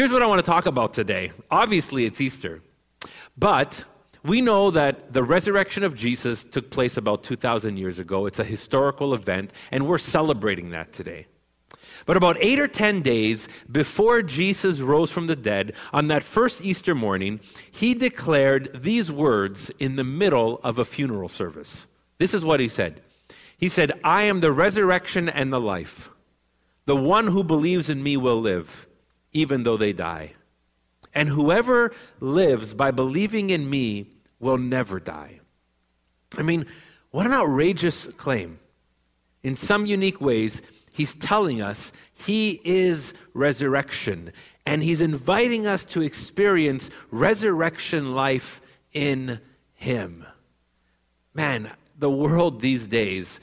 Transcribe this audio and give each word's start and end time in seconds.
Here's 0.00 0.10
what 0.10 0.22
I 0.22 0.26
want 0.26 0.40
to 0.40 0.50
talk 0.50 0.64
about 0.64 0.94
today. 0.94 1.30
Obviously, 1.50 2.06
it's 2.06 2.22
Easter, 2.22 2.62
but 3.36 3.84
we 4.24 4.40
know 4.40 4.70
that 4.70 5.12
the 5.12 5.22
resurrection 5.22 5.82
of 5.82 5.94
Jesus 5.94 6.42
took 6.42 6.70
place 6.70 6.96
about 6.96 7.22
2,000 7.22 7.76
years 7.76 7.98
ago. 7.98 8.24
It's 8.24 8.38
a 8.38 8.44
historical 8.44 9.12
event, 9.12 9.52
and 9.70 9.86
we're 9.86 9.98
celebrating 9.98 10.70
that 10.70 10.94
today. 10.94 11.26
But 12.06 12.16
about 12.16 12.38
eight 12.40 12.58
or 12.58 12.66
10 12.66 13.02
days 13.02 13.46
before 13.70 14.22
Jesus 14.22 14.80
rose 14.80 15.12
from 15.12 15.26
the 15.26 15.36
dead, 15.36 15.74
on 15.92 16.06
that 16.06 16.22
first 16.22 16.64
Easter 16.64 16.94
morning, 16.94 17.38
he 17.70 17.92
declared 17.92 18.70
these 18.72 19.12
words 19.12 19.70
in 19.78 19.96
the 19.96 20.04
middle 20.04 20.60
of 20.64 20.78
a 20.78 20.86
funeral 20.86 21.28
service. 21.28 21.86
This 22.16 22.32
is 22.32 22.42
what 22.42 22.58
he 22.58 22.68
said 22.68 23.02
He 23.58 23.68
said, 23.68 23.92
I 24.02 24.22
am 24.22 24.40
the 24.40 24.50
resurrection 24.50 25.28
and 25.28 25.52
the 25.52 25.60
life. 25.60 26.08
The 26.86 26.96
one 26.96 27.26
who 27.26 27.44
believes 27.44 27.90
in 27.90 28.02
me 28.02 28.16
will 28.16 28.40
live, 28.40 28.86
even 29.32 29.62
though 29.62 29.76
they 29.76 29.92
die. 29.92 30.32
And 31.14 31.28
whoever 31.28 31.92
lives 32.20 32.74
by 32.74 32.90
believing 32.90 33.50
in 33.50 33.68
me 33.68 34.06
will 34.38 34.58
never 34.58 35.00
die. 35.00 35.40
I 36.36 36.42
mean, 36.42 36.66
what 37.10 37.26
an 37.26 37.32
outrageous 37.32 38.06
claim. 38.06 38.60
In 39.42 39.56
some 39.56 39.86
unique 39.86 40.20
ways, 40.20 40.62
He's 40.92 41.14
telling 41.14 41.62
us 41.62 41.92
He 42.14 42.60
is 42.64 43.14
resurrection, 43.34 44.32
and 44.66 44.82
He's 44.82 45.00
inviting 45.00 45.66
us 45.66 45.84
to 45.86 46.02
experience 46.02 46.90
resurrection 47.10 48.14
life 48.14 48.60
in 48.92 49.40
Him. 49.74 50.26
Man, 51.34 51.70
the 51.98 52.10
world 52.10 52.60
these 52.60 52.86
days 52.86 53.40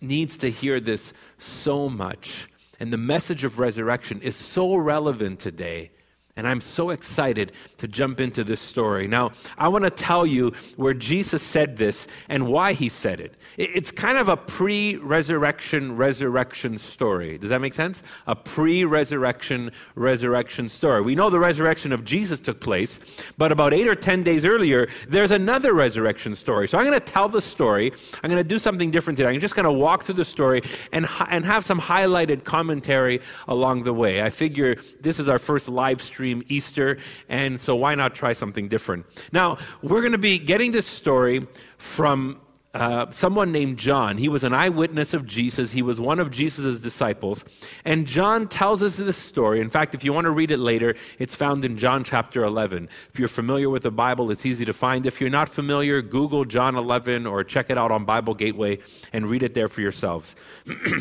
needs 0.00 0.36
to 0.38 0.50
hear 0.50 0.80
this 0.80 1.12
so 1.38 1.88
much. 1.88 2.48
And 2.82 2.92
the 2.92 2.98
message 2.98 3.44
of 3.44 3.60
resurrection 3.60 4.20
is 4.22 4.34
so 4.34 4.74
relevant 4.74 5.38
today 5.38 5.92
and 6.34 6.48
I'm 6.48 6.62
so 6.62 6.90
excited 6.90 7.52
to 7.76 7.86
jump 7.86 8.18
into 8.18 8.42
this 8.42 8.60
story. 8.60 9.06
Now, 9.06 9.32
I 9.58 9.68
want 9.68 9.84
to 9.84 9.90
tell 9.90 10.24
you 10.24 10.52
where 10.76 10.94
Jesus 10.94 11.42
said 11.42 11.76
this 11.76 12.08
and 12.30 12.46
why 12.46 12.72
he 12.72 12.88
said 12.88 13.20
it. 13.20 13.34
It's 13.58 13.90
kind 13.90 14.16
of 14.16 14.30
a 14.30 14.36
pre 14.38 14.96
resurrection, 14.96 15.94
resurrection 15.94 16.78
story. 16.78 17.36
Does 17.36 17.50
that 17.50 17.60
make 17.60 17.74
sense? 17.74 18.02
A 18.26 18.34
pre 18.34 18.84
resurrection, 18.84 19.72
resurrection 19.94 20.70
story. 20.70 21.02
We 21.02 21.14
know 21.14 21.28
the 21.28 21.38
resurrection 21.38 21.92
of 21.92 22.02
Jesus 22.02 22.40
took 22.40 22.60
place, 22.60 22.98
but 23.36 23.52
about 23.52 23.74
eight 23.74 23.86
or 23.86 23.94
10 23.94 24.22
days 24.22 24.46
earlier, 24.46 24.88
there's 25.06 25.32
another 25.32 25.74
resurrection 25.74 26.34
story. 26.34 26.66
So 26.66 26.78
I'm 26.78 26.86
going 26.86 26.98
to 26.98 27.04
tell 27.04 27.28
the 27.28 27.42
story. 27.42 27.92
I'm 28.22 28.30
going 28.30 28.42
to 28.42 28.48
do 28.48 28.58
something 28.58 28.90
different 28.90 29.18
today. 29.18 29.28
I'm 29.28 29.40
just 29.40 29.54
going 29.54 29.64
to 29.64 29.72
walk 29.72 30.04
through 30.04 30.14
the 30.14 30.24
story 30.24 30.62
and, 30.92 31.06
and 31.28 31.44
have 31.44 31.62
some 31.66 31.80
highlighted 31.80 32.44
commentary 32.44 33.20
along 33.48 33.84
the 33.84 33.92
way. 33.92 34.22
I 34.22 34.30
figure 34.30 34.76
this 35.02 35.20
is 35.20 35.28
our 35.28 35.38
first 35.38 35.68
live 35.68 36.00
stream 36.00 36.21
stream 36.22 36.44
Easter, 36.46 36.98
and 37.28 37.60
so 37.60 37.74
why 37.74 37.96
not 37.96 38.14
try 38.14 38.32
something 38.32 38.68
different? 38.68 39.04
Now, 39.32 39.58
we're 39.82 40.02
going 40.02 40.12
to 40.12 40.18
be 40.18 40.38
getting 40.38 40.70
this 40.70 40.86
story 40.86 41.48
from 41.78 42.40
uh, 42.74 43.10
someone 43.10 43.50
named 43.50 43.76
John. 43.76 44.18
He 44.18 44.28
was 44.28 44.44
an 44.44 44.52
eyewitness 44.52 45.14
of 45.14 45.26
Jesus. 45.26 45.72
He 45.72 45.82
was 45.82 45.98
one 45.98 46.20
of 46.20 46.30
Jesus' 46.30 46.78
disciples. 46.78 47.44
And 47.84 48.06
John 48.06 48.46
tells 48.46 48.84
us 48.84 48.98
this 48.98 49.16
story. 49.16 49.60
In 49.60 49.68
fact, 49.68 49.96
if 49.96 50.04
you 50.04 50.12
want 50.12 50.26
to 50.26 50.30
read 50.30 50.52
it 50.52 50.60
later, 50.60 50.94
it's 51.18 51.34
found 51.34 51.64
in 51.64 51.76
John 51.76 52.04
chapter 52.04 52.44
11. 52.44 52.88
If 53.12 53.18
you're 53.18 53.26
familiar 53.26 53.68
with 53.68 53.82
the 53.82 53.90
Bible, 53.90 54.30
it's 54.30 54.46
easy 54.46 54.64
to 54.64 54.72
find. 54.72 55.04
If 55.04 55.20
you're 55.20 55.28
not 55.28 55.48
familiar, 55.48 56.02
Google 56.02 56.44
John 56.44 56.76
11 56.76 57.26
or 57.26 57.42
check 57.42 57.68
it 57.68 57.76
out 57.76 57.90
on 57.90 58.04
Bible 58.04 58.34
Gateway 58.34 58.78
and 59.12 59.26
read 59.26 59.42
it 59.42 59.54
there 59.54 59.68
for 59.68 59.80
yourselves. 59.80 60.36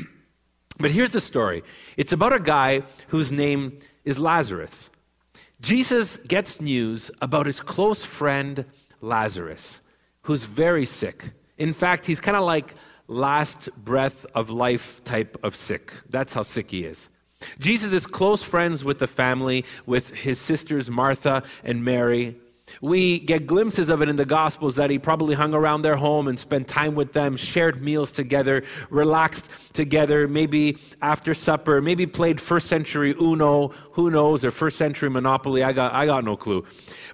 but 0.80 0.89
here's 0.89 1.11
the 1.11 1.22
story 1.22 1.61
it's 1.95 2.11
about 2.11 2.33
a 2.33 2.39
guy 2.39 2.81
whose 3.09 3.31
name 3.31 3.77
is 4.03 4.17
Lazarus. 4.19 4.89
Jesus 5.62 6.17
gets 6.17 6.59
news 6.59 7.12
about 7.22 7.45
his 7.45 7.62
close 7.62 8.04
friend 8.04 8.66
Lazarus, 9.00 9.80
who's 10.23 10.44
very 10.44 10.86
sick. 10.86 11.31
In 11.58 11.72
fact, 11.73 12.06
he's 12.06 12.20
kind 12.20 12.36
of 12.36 12.44
like 12.44 12.73
last 13.08 13.70
breath 13.77 14.26
of 14.33 14.50
life 14.50 15.04
type 15.04 15.38
of 15.44 15.55
sick. 15.55 15.94
That's 16.10 16.33
how 16.33 16.42
sick 16.42 16.71
he 16.71 16.83
is. 16.83 17.10
Jesus 17.60 17.94
is 17.94 18.08
close 18.08 18.44
friends 18.44 18.83
with 18.83 19.00
the 19.00 19.08
family, 19.08 19.66
with 19.86 20.11
his 20.11 20.39
sisters 20.39 20.89
Martha 20.89 21.44
and 21.64 21.86
Mary. 21.86 22.38
We 22.80 23.20
get 23.20 23.48
glimpses 23.48 23.89
of 23.89 24.02
it 24.02 24.09
in 24.09 24.15
the 24.15 24.26
Gospels 24.26 24.76
that 24.76 24.89
he 24.89 24.99
probably 24.99 25.36
hung 25.36 25.54
around 25.54 25.82
their 25.82 25.95
home 25.95 26.27
and 26.27 26.39
spent 26.39 26.67
time 26.67 26.95
with 26.95 27.14
them, 27.14 27.36
shared 27.36 27.82
meals 27.82 28.11
together, 28.11 28.64
relaxed 28.89 29.49
together, 29.73 30.27
maybe 30.27 30.77
after 31.02 31.33
supper, 31.33 31.82
maybe 31.82 32.05
played 32.05 32.39
first 32.39 32.67
century 32.67 33.15
Uno, 33.20 33.70
who 33.92 34.09
knows, 34.09 34.45
or 34.45 34.52
first 34.52 34.77
century 34.77 35.09
Monopoly. 35.09 35.64
I 35.64 35.73
got, 35.73 35.93
I 35.93 36.05
got 36.05 36.23
no 36.23 36.37
clue. 36.37 36.65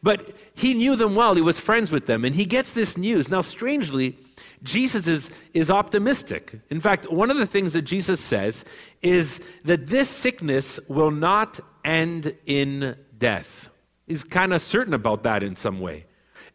But 0.03 0.33
he 0.53 0.73
knew 0.73 0.95
them 0.95 1.15
well, 1.15 1.35
he 1.35 1.41
was 1.41 1.59
friends 1.59 1.91
with 1.91 2.05
them, 2.05 2.25
and 2.25 2.35
he 2.35 2.45
gets 2.45 2.71
this 2.71 2.97
news. 2.97 3.29
Now, 3.29 3.41
strangely, 3.41 4.17
Jesus 4.63 5.07
is, 5.07 5.29
is 5.53 5.69
optimistic. 5.69 6.59
In 6.69 6.79
fact, 6.79 7.11
one 7.11 7.29
of 7.29 7.37
the 7.37 7.45
things 7.45 7.73
that 7.73 7.83
Jesus 7.83 8.19
says 8.19 8.65
is 9.01 9.39
that 9.65 9.87
this 9.87 10.09
sickness 10.09 10.79
will 10.87 11.11
not 11.11 11.59
end 11.85 12.35
in 12.45 12.95
death. 13.17 13.69
He's 14.07 14.23
kind 14.23 14.53
of 14.53 14.61
certain 14.61 14.93
about 14.93 15.23
that 15.23 15.43
in 15.43 15.55
some 15.55 15.79
way. 15.79 16.05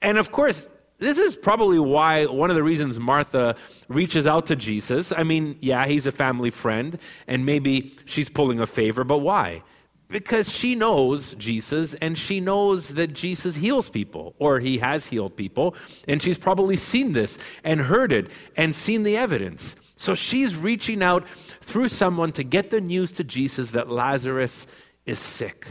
And 0.00 0.18
of 0.18 0.32
course, 0.32 0.68
this 0.98 1.18
is 1.18 1.36
probably 1.36 1.78
why 1.78 2.26
one 2.26 2.50
of 2.50 2.56
the 2.56 2.62
reasons 2.62 2.98
Martha 2.98 3.56
reaches 3.88 4.26
out 4.26 4.46
to 4.46 4.56
Jesus. 4.56 5.12
I 5.12 5.24
mean, 5.24 5.56
yeah, 5.60 5.86
he's 5.86 6.06
a 6.06 6.12
family 6.12 6.50
friend, 6.50 6.98
and 7.26 7.44
maybe 7.44 7.94
she's 8.04 8.28
pulling 8.28 8.60
a 8.60 8.66
favor, 8.66 9.04
but 9.04 9.18
why? 9.18 9.62
Because 10.08 10.48
she 10.48 10.74
knows 10.74 11.34
Jesus 11.34 11.94
and 11.94 12.16
she 12.16 12.38
knows 12.38 12.90
that 12.90 13.14
Jesus 13.14 13.56
heals 13.56 13.88
people, 13.88 14.34
or 14.38 14.60
he 14.60 14.78
has 14.78 15.06
healed 15.08 15.36
people, 15.36 15.74
and 16.06 16.22
she's 16.22 16.38
probably 16.38 16.76
seen 16.76 17.14
this 17.14 17.36
and 17.64 17.80
heard 17.80 18.12
it 18.12 18.30
and 18.56 18.74
seen 18.74 19.02
the 19.02 19.16
evidence. 19.16 19.74
So 19.96 20.14
she's 20.14 20.54
reaching 20.54 21.02
out 21.02 21.28
through 21.28 21.88
someone 21.88 22.32
to 22.32 22.44
get 22.44 22.70
the 22.70 22.80
news 22.80 23.10
to 23.12 23.24
Jesus 23.24 23.72
that 23.72 23.90
Lazarus 23.90 24.66
is 25.04 25.18
sick. 25.18 25.66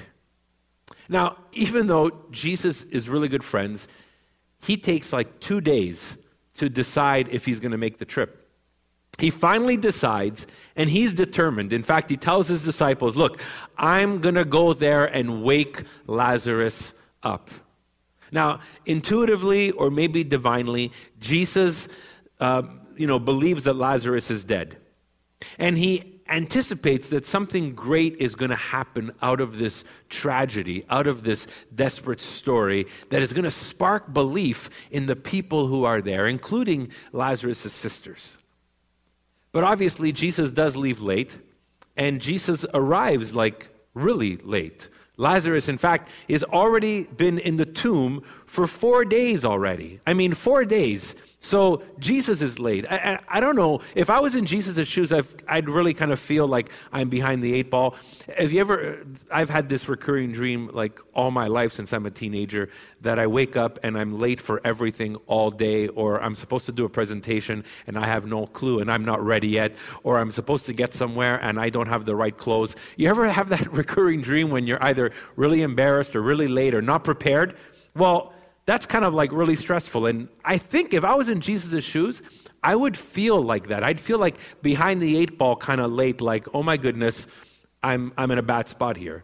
Now, 1.09 1.37
even 1.53 1.87
though 1.87 2.11
Jesus 2.31 2.83
is 2.83 3.09
really 3.09 3.27
good 3.27 3.43
friends, 3.43 3.87
he 4.61 4.77
takes 4.77 5.11
like 5.11 5.39
two 5.39 5.61
days 5.61 6.17
to 6.55 6.69
decide 6.69 7.27
if 7.29 7.45
he's 7.45 7.59
going 7.59 7.71
to 7.71 7.77
make 7.77 7.97
the 7.97 8.05
trip. 8.05 8.37
He 9.19 9.29
finally 9.29 9.77
decides, 9.77 10.47
and 10.75 10.89
he's 10.89 11.13
determined. 11.13 11.73
In 11.73 11.83
fact, 11.83 12.09
he 12.09 12.17
tells 12.17 12.47
his 12.47 12.63
disciples, 12.63 13.17
Look, 13.17 13.41
I'm 13.77 14.19
going 14.19 14.35
to 14.35 14.45
go 14.45 14.73
there 14.73 15.05
and 15.05 15.43
wake 15.43 15.83
Lazarus 16.07 16.93
up. 17.21 17.49
Now, 18.31 18.61
intuitively 18.85 19.71
or 19.71 19.91
maybe 19.91 20.23
divinely, 20.23 20.91
Jesus 21.19 21.87
uh, 22.39 22.63
you 22.95 23.07
know, 23.07 23.19
believes 23.19 23.63
that 23.63 23.75
Lazarus 23.75 24.31
is 24.31 24.43
dead. 24.43 24.77
And 25.57 25.77
he 25.77 26.20
anticipates 26.31 27.09
that 27.09 27.25
something 27.25 27.73
great 27.73 28.15
is 28.17 28.35
going 28.35 28.49
to 28.49 28.55
happen 28.55 29.11
out 29.21 29.41
of 29.41 29.57
this 29.57 29.83
tragedy, 30.09 30.85
out 30.89 31.07
of 31.07 31.23
this 31.23 31.47
desperate 31.73 32.21
story, 32.21 32.87
that 33.09 33.21
is 33.21 33.33
going 33.33 33.43
to 33.43 33.51
spark 33.51 34.11
belief 34.13 34.69
in 34.89 35.05
the 35.05 35.15
people 35.15 35.67
who 35.67 35.83
are 35.83 36.01
there, 36.01 36.27
including 36.27 36.89
Lazarus' 37.11 37.71
sisters. 37.71 38.37
But 39.51 39.63
obviously, 39.63 40.11
Jesus 40.11 40.51
does 40.51 40.75
leave 40.75 41.01
late, 41.01 41.37
and 41.97 42.21
Jesus 42.21 42.65
arrives 42.73 43.35
like 43.35 43.69
really 43.93 44.37
late. 44.37 44.89
Lazarus, 45.17 45.69
in 45.69 45.77
fact, 45.77 46.09
has 46.29 46.43
already 46.43 47.03
been 47.03 47.37
in 47.37 47.57
the 47.57 47.65
tomb 47.65 48.23
for 48.45 48.65
four 48.65 49.05
days 49.05 49.45
already. 49.45 49.99
I 50.07 50.13
mean, 50.13 50.33
four 50.33 50.65
days. 50.65 51.15
So 51.43 51.81
Jesus 51.97 52.43
is 52.43 52.59
late. 52.59 52.85
I, 52.87 52.95
I, 52.95 53.19
I, 53.37 53.39
don't 53.39 53.55
know. 53.55 53.81
If 53.95 54.11
I 54.11 54.19
was 54.19 54.35
in 54.35 54.45
Jesus' 54.45 54.87
shoes, 54.87 55.11
i 55.11 55.23
would 55.55 55.69
really 55.69 55.95
kind 55.95 56.11
of 56.11 56.19
feel 56.19 56.47
like 56.47 56.69
I'm 56.93 57.09
behind 57.09 57.41
the 57.41 57.55
eight 57.55 57.71
ball. 57.71 57.95
Have 58.37 58.51
you 58.51 58.61
ever, 58.61 59.03
I've 59.31 59.49
had 59.49 59.67
this 59.67 59.89
recurring 59.89 60.31
dream 60.33 60.69
like 60.71 60.99
all 61.15 61.31
my 61.31 61.47
life 61.47 61.73
since 61.73 61.93
I'm 61.93 62.05
a 62.05 62.11
teenager 62.11 62.69
that 63.01 63.17
I 63.17 63.25
wake 63.25 63.57
up 63.57 63.79
and 63.81 63.97
I'm 63.97 64.19
late 64.19 64.39
for 64.39 64.61
everything 64.63 65.15
all 65.25 65.49
day, 65.49 65.87
or 65.87 66.21
I'm 66.21 66.35
supposed 66.35 66.67
to 66.67 66.71
do 66.71 66.85
a 66.85 66.89
presentation 66.89 67.65
and 67.87 67.97
I 67.97 68.05
have 68.05 68.27
no 68.27 68.45
clue 68.45 68.79
and 68.79 68.91
I'm 68.91 69.03
not 69.03 69.19
ready 69.25 69.47
yet, 69.47 69.75
or 70.03 70.19
I'm 70.19 70.31
supposed 70.31 70.67
to 70.67 70.73
get 70.73 70.93
somewhere 70.93 71.39
and 71.41 71.59
I 71.59 71.71
don't 71.71 71.87
have 71.87 72.05
the 72.05 72.15
right 72.15 72.37
clothes. 72.37 72.75
You 72.97 73.09
ever 73.09 73.27
have 73.27 73.49
that 73.49 73.71
recurring 73.73 74.21
dream 74.21 74.51
when 74.51 74.67
you're 74.67 74.83
either 74.83 75.11
really 75.35 75.63
embarrassed 75.63 76.15
or 76.15 76.21
really 76.21 76.47
late 76.47 76.75
or 76.75 76.83
not 76.83 77.03
prepared? 77.03 77.57
Well, 77.95 78.31
that's 78.65 78.85
kind 78.85 79.05
of 79.05 79.13
like 79.13 79.31
really 79.31 79.55
stressful. 79.55 80.05
And 80.05 80.27
I 80.45 80.57
think 80.57 80.93
if 80.93 81.03
I 81.03 81.15
was 81.15 81.29
in 81.29 81.41
Jesus' 81.41 81.83
shoes, 81.83 82.21
I 82.63 82.75
would 82.75 82.95
feel 82.97 83.41
like 83.41 83.67
that. 83.67 83.83
I'd 83.83 83.99
feel 83.99 84.19
like 84.19 84.37
behind 84.61 85.01
the 85.01 85.17
eight 85.17 85.37
ball, 85.37 85.55
kind 85.55 85.81
of 85.81 85.91
late, 85.91 86.21
like, 86.21 86.47
oh 86.53 86.61
my 86.61 86.77
goodness, 86.77 87.25
I'm, 87.83 88.13
I'm 88.17 88.29
in 88.31 88.37
a 88.37 88.43
bad 88.43 88.69
spot 88.69 88.97
here. 88.97 89.23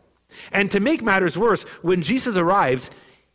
And 0.51 0.69
to 0.71 0.79
make 0.79 1.01
matters 1.01 1.37
worse, 1.37 1.63
when 1.81 2.01
Jesus 2.01 2.35
arrives, 2.35 2.89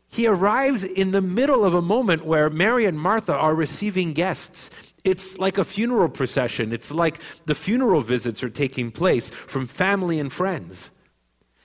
he 0.08 0.26
arrives 0.26 0.84
in 0.84 1.12
the 1.12 1.22
middle 1.22 1.64
of 1.64 1.74
a 1.74 1.82
moment 1.82 2.26
where 2.26 2.50
Mary 2.50 2.84
and 2.84 2.98
Martha 2.98 3.34
are 3.34 3.54
receiving 3.54 4.12
guests. 4.12 4.70
It's 5.04 5.38
like 5.38 5.56
a 5.56 5.64
funeral 5.64 6.08
procession. 6.08 6.72
It's 6.72 6.92
like 6.92 7.18
the 7.46 7.54
funeral 7.54 8.00
visits 8.00 8.42
are 8.42 8.50
taking 8.50 8.90
place 8.90 9.30
from 9.30 9.66
family 9.66 10.18
and 10.18 10.32
friends. 10.32 10.90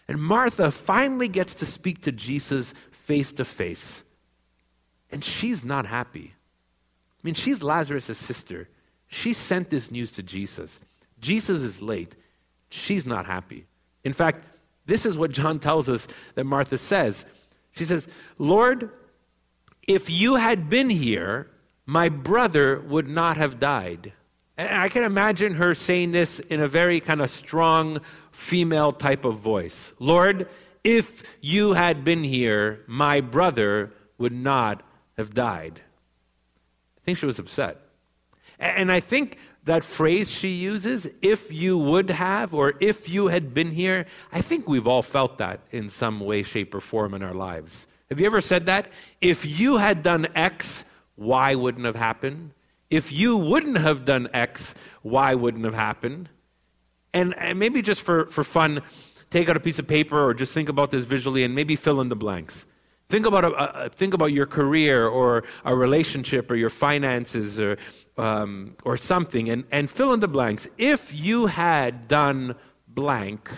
And 0.08 0.22
Martha 0.22 0.72
finally 0.72 1.28
gets 1.28 1.56
to 1.56 1.66
speak 1.66 2.02
to 2.04 2.12
Jesus 2.12 2.74
face 2.92 3.32
to 3.34 3.46
face. 3.46 4.04
And 5.12 5.24
she's 5.24 5.64
not 5.64 5.86
happy. 5.86 6.34
I 6.36 7.22
mean, 7.24 7.34
she's 7.34 7.64
Lazarus' 7.64 8.18
sister. 8.18 8.70
She 9.08 9.34
sent 9.34 9.70
this 9.70 9.92
news 9.92 10.12
to 10.14 10.24
Jesus. 10.24 10.80
Jesus 11.20 11.64
is 11.64 11.82
late. 11.82 12.16
She's 12.70 13.06
not 13.06 13.26
happy. 13.26 13.66
In 14.04 14.14
fact, 14.14 14.44
this 14.86 15.06
is 15.06 15.18
what 15.18 15.32
John 15.32 15.60
tells 15.60 15.90
us 15.90 16.08
that 16.36 16.46
Martha 16.46 16.78
says. 16.78 17.26
She 17.72 17.86
says, 17.86 18.08
Lord, 18.38 18.90
if 19.88 20.10
you 20.10 20.36
had 20.36 20.70
been 20.70 20.90
here, 20.90 21.48
my 21.86 22.10
brother 22.10 22.80
would 22.82 23.08
not 23.08 23.38
have 23.38 23.60
died. 23.60 24.14
And 24.58 24.70
I 24.70 24.90
can 24.90 25.04
imagine 25.04 25.56
her 25.56 25.74
saying 25.74 26.12
this 26.12 26.40
in 26.40 26.62
a 26.62 26.68
very 26.68 27.00
kind 27.00 27.22
of 27.22 27.30
strong 27.30 28.02
female 28.32 28.92
type 28.92 29.26
of 29.26 29.38
voice 29.38 29.94
Lord, 30.00 30.48
if 30.84 31.24
you 31.42 31.74
had 31.74 32.04
been 32.04 32.24
here, 32.24 32.84
my 32.88 33.20
brother 33.20 33.92
would 34.18 34.32
not 34.32 34.84
have 35.18 35.34
died. 35.34 35.82
I 36.98 37.00
think 37.04 37.18
she 37.18 37.26
was 37.26 37.40
upset. 37.40 37.78
And 38.60 38.92
I 38.92 39.00
think 39.00 39.38
that 39.66 39.84
phrase 39.84 40.30
she 40.30 40.50
uses, 40.50 41.10
if 41.22 41.52
you 41.52 41.78
would 41.78 42.10
have, 42.10 42.54
or 42.54 42.74
if 42.80 43.10
you 43.10 43.28
had 43.28 43.54
been 43.54 43.72
here, 43.72 44.06
I 44.32 44.42
think 44.42 44.68
we've 44.68 44.88
all 44.88 45.04
felt 45.04 45.38
that 45.38 45.60
in 45.72 45.90
some 45.90 46.20
way, 46.20 46.42
shape, 46.44 46.74
or 46.74 46.80
form 46.80 47.14
in 47.14 47.22
our 47.22 47.34
lives. 47.34 47.86
Have 48.10 48.20
you 48.20 48.26
ever 48.26 48.42
said 48.42 48.66
that? 48.68 48.90
If 49.20 49.46
you 49.46 49.78
had 49.78 50.02
done 50.02 50.28
X, 50.34 50.86
Y 51.18 51.56
wouldn't 51.56 51.86
have 51.86 51.96
happened. 51.96 52.52
If 52.90 53.12
you 53.12 53.36
wouldn't 53.36 53.78
have 53.78 54.06
done 54.06 54.30
X, 54.34 54.74
Y 55.04 55.36
wouldn't 55.36 55.66
have 55.66 55.74
happened. 55.74 56.30
And, 57.14 57.36
and 57.38 57.60
maybe 57.60 57.82
just 57.82 58.02
for, 58.02 58.28
for 58.28 58.44
fun, 58.44 58.82
take 59.30 59.50
out 59.50 59.58
a 59.58 59.60
piece 59.60 59.80
of 59.80 59.88
paper 59.88 60.24
or 60.24 60.34
just 60.34 60.54
think 60.54 60.70
about 60.70 60.92
this 60.92 61.04
visually 61.04 61.44
and 61.44 61.54
maybe 61.54 61.76
fill 61.76 62.00
in 62.00 62.08
the 62.10 62.16
blanks. 62.16 62.66
Think 63.10 63.26
about, 63.26 63.46
a, 63.46 63.86
a, 63.86 63.90
think 63.90 64.14
about 64.14 64.34
your 64.34 64.46
career 64.46 65.08
or 65.08 65.44
a 65.64 65.74
relationship 65.74 66.52
or 66.52 66.56
your 66.56 66.70
finances 66.70 67.60
or, 67.60 67.78
um, 68.18 68.76
or 68.84 68.98
something 68.98 69.50
and, 69.50 69.64
and 69.72 69.90
fill 69.90 70.14
in 70.14 70.20
the 70.20 70.28
blanks. 70.28 70.68
If 70.78 71.14
you 71.14 71.46
had 71.46 72.10
done 72.10 72.56
blank, 72.88 73.50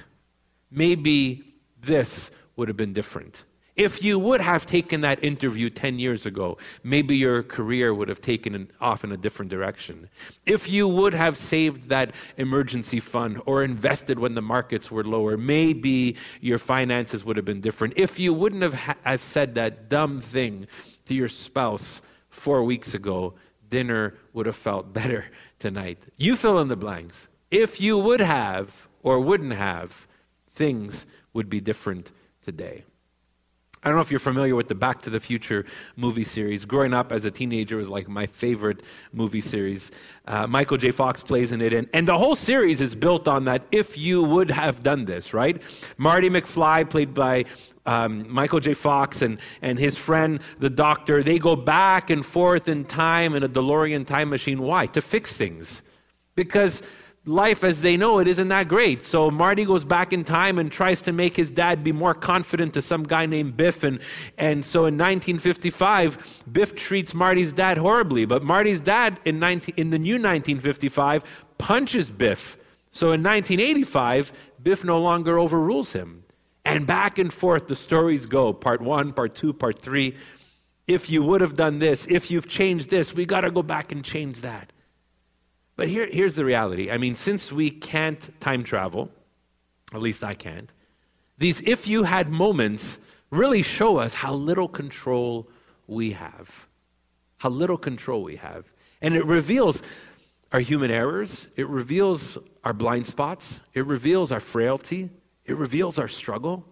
maybe 0.70 1.44
this 1.82 2.30
would 2.56 2.68
have 2.68 2.78
been 2.78 2.94
different. 2.94 3.44
If 3.80 4.04
you 4.04 4.20
would 4.20 4.42
have 4.42 4.66
taken 4.66 5.00
that 5.02 5.24
interview 5.24 5.70
10 5.70 6.00
years 6.00 6.26
ago, 6.26 6.58
maybe 6.84 7.16
your 7.16 7.44
career 7.44 7.94
would 7.94 8.10
have 8.10 8.20
taken 8.20 8.70
off 8.82 9.06
in 9.06 9.14
a 9.14 9.16
different 9.16 9.50
direction. 9.50 10.10
If 10.46 10.70
you 10.70 10.86
would 10.86 11.14
have 11.14 11.38
saved 11.38 11.88
that 11.88 12.14
emergency 12.36 13.00
fund 13.00 13.42
or 13.46 13.64
invested 13.64 14.20
when 14.20 14.34
the 14.34 14.42
markets 14.42 14.92
were 14.92 15.06
lower, 15.06 15.38
maybe 15.38 16.18
your 16.42 16.58
finances 16.58 17.24
would 17.24 17.38
have 17.38 17.46
been 17.46 17.62
different. 17.62 17.94
If 17.96 18.20
you 18.20 18.34
wouldn't 18.34 18.64
have, 18.64 18.74
ha- 18.74 18.98
have 19.04 19.24
said 19.24 19.56
that 19.56 19.88
dumb 19.88 20.20
thing 20.20 20.68
to 21.06 21.14
your 21.14 21.30
spouse 21.30 22.02
four 22.28 22.64
weeks 22.64 22.94
ago, 22.94 23.36
dinner 23.70 24.16
would 24.34 24.46
have 24.46 24.58
felt 24.58 24.92
better 25.02 25.28
tonight. 25.58 26.00
You 26.18 26.36
fill 26.36 26.60
in 26.60 26.68
the 26.68 26.76
blanks. 26.76 27.30
If 27.50 27.80
you 27.80 27.98
would 27.98 28.20
have 28.20 28.90
or 29.04 29.22
wouldn't 29.22 29.54
have, 29.54 30.06
things 30.50 31.08
would 31.32 31.50
be 31.50 31.62
different 31.62 32.12
today. 32.44 32.84
I 33.82 33.88
don't 33.88 33.96
know 33.96 34.02
if 34.02 34.12
you're 34.12 34.20
familiar 34.20 34.56
with 34.56 34.68
the 34.68 34.76
Back 34.76 35.02
to 35.04 35.10
the 35.10 35.22
Future 35.22 35.66
movie 35.96 36.26
series. 36.26 36.66
Growing 36.66 36.94
up 36.94 37.14
as 37.14 37.24
a 37.24 37.32
teenager 37.32 37.78
was 37.78 37.88
like 37.88 38.10
my 38.10 38.26
favorite 38.26 38.82
movie 39.14 39.40
series. 39.40 39.90
Uh, 40.28 40.46
Michael 40.48 40.76
J. 40.76 40.92
Fox 40.92 41.24
plays 41.24 41.54
in 41.54 41.62
it, 41.62 41.72
and, 41.72 41.88
and 41.94 42.06
the 42.06 42.18
whole 42.18 42.36
series 42.36 42.82
is 42.82 42.94
built 42.94 43.30
on 43.30 43.46
that 43.46 43.66
if 43.72 43.98
you 43.98 44.22
would 44.22 44.50
have 44.50 44.84
done 44.84 45.06
this, 45.06 45.34
right? 45.34 45.62
Marty 45.98 46.30
McFly, 46.30 46.90
played 46.90 47.14
by 47.14 47.46
um, 47.86 48.30
Michael 48.30 48.60
J. 48.60 48.74
Fox, 48.74 49.22
and, 49.22 49.40
and 49.62 49.80
his 49.80 49.98
friend, 49.98 50.42
the 50.60 50.70
doctor, 50.70 51.24
they 51.24 51.40
go 51.40 51.56
back 51.56 52.10
and 52.10 52.26
forth 52.26 52.68
in 52.68 52.84
time 52.84 53.34
in 53.34 53.44
a 53.44 53.50
DeLorean 53.50 54.06
time 54.06 54.30
machine. 54.30 54.62
Why? 54.62 54.88
To 54.88 55.02
fix 55.02 55.38
things. 55.38 55.84
Because 56.36 56.84
life 57.30 57.64
as 57.64 57.82
they 57.82 57.96
know 57.96 58.20
it 58.20 58.28
isn't 58.28 58.48
that 58.48 58.68
great. 58.68 59.04
So 59.04 59.30
Marty 59.30 59.64
goes 59.64 59.86
back 59.86 60.12
in 60.12 60.24
time 60.24 60.58
and 60.58 60.72
tries 60.72 61.02
to 61.04 61.12
make 61.12 61.36
his 61.36 61.52
dad 61.52 61.84
be 61.84 61.92
more 61.92 62.14
confident 62.14 62.74
to 62.74 62.82
some 62.82 63.04
guy 63.04 63.26
named 63.26 63.56
Biff. 63.56 63.84
And, 63.84 64.00
and 64.38 64.66
so 64.66 64.82
in 64.82 64.96
1955, 64.96 66.44
Biff 66.52 66.76
treats 66.76 67.14
Marty's 67.14 67.54
dad 67.54 67.78
horribly. 67.78 68.26
But 68.26 68.44
Marty's 68.44 68.82
dad 68.82 69.20
in, 69.26 69.40
19, 69.40 69.76
in 69.78 69.92
the 69.92 70.00
new 70.00 70.16
1955 70.16 71.24
punches 71.58 72.10
Biff. 72.10 72.58
So 72.92 73.08
in 73.08 73.22
1985, 73.22 74.34
Biff 74.62 74.84
no 74.84 75.00
longer 75.00 75.38
overrules 75.38 75.94
him. 75.94 76.24
And 76.66 76.86
back 76.86 77.18
and 77.20 77.32
forth 77.32 77.68
the 77.68 77.76
stories 77.76 78.26
go 78.26 78.54
part 78.54 78.82
one, 78.82 79.14
part 79.14 79.36
two, 79.36 79.54
part 79.54 79.80
three. 79.80 80.16
If 80.88 81.10
you 81.10 81.22
would 81.24 81.42
have 81.42 81.54
done 81.54 81.80
this, 81.80 82.08
if 82.08 82.32
you've 82.32 82.48
changed 82.48 82.90
this, 82.90 83.14
we 83.14 83.26
got 83.26 83.42
to 83.42 83.52
go 83.52 83.62
back 83.62 83.92
and 83.92 84.04
change 84.04 84.42
that. 84.42 84.72
But 85.80 85.88
here, 85.88 86.10
here's 86.12 86.36
the 86.36 86.44
reality. 86.44 86.92
I 86.92 86.98
mean, 86.98 87.16
since 87.16 87.54
we 87.54 87.70
can't 87.70 88.38
time 88.42 88.66
travel, 88.66 89.10
at 89.94 90.02
least 90.02 90.26
I 90.26 90.34
can't, 90.34 90.70
these 91.38 91.62
if 91.62 91.88
you 91.88 92.04
had 92.04 92.28
moments 92.28 93.00
really 93.32 93.62
show 93.62 93.96
us 93.96 94.14
how 94.14 94.34
little 94.34 94.68
control 94.68 95.48
we 95.88 96.12
have. 96.12 96.68
How 97.38 97.48
little 97.48 97.78
control 97.78 98.24
we 98.24 98.36
have. 98.36 98.66
And 99.02 99.16
it 99.16 99.24
reveals 99.24 99.82
our 100.52 100.60
human 100.60 100.92
errors, 100.92 101.48
it 101.56 101.70
reveals 101.70 102.38
our 102.66 102.74
blind 102.74 103.08
spots, 103.08 103.62
it 103.74 103.86
reveals 103.86 104.34
our 104.34 104.42
frailty, 104.42 105.10
it 105.46 105.56
reveals 105.56 105.98
our 105.98 106.10
struggle. 106.10 106.66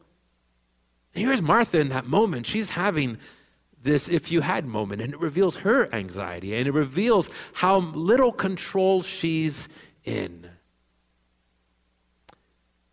And 1.16 1.24
here's 1.24 1.42
Martha 1.42 1.80
in 1.80 1.88
that 1.90 2.08
moment. 2.08 2.46
She's 2.46 2.72
having 2.72 3.20
this 3.84 4.10
if 4.10 4.32
you 4.32 4.42
had 4.42 4.66
moment 4.66 5.02
and 5.02 5.14
it 5.14 5.20
reveals 5.20 5.58
her 5.58 5.94
anxiety 5.94 6.56
and 6.56 6.68
it 6.68 6.74
reveals 6.74 7.30
how 7.54 7.78
little 7.78 8.32
control 8.32 9.04
she's 9.04 9.70
in. 10.04 10.50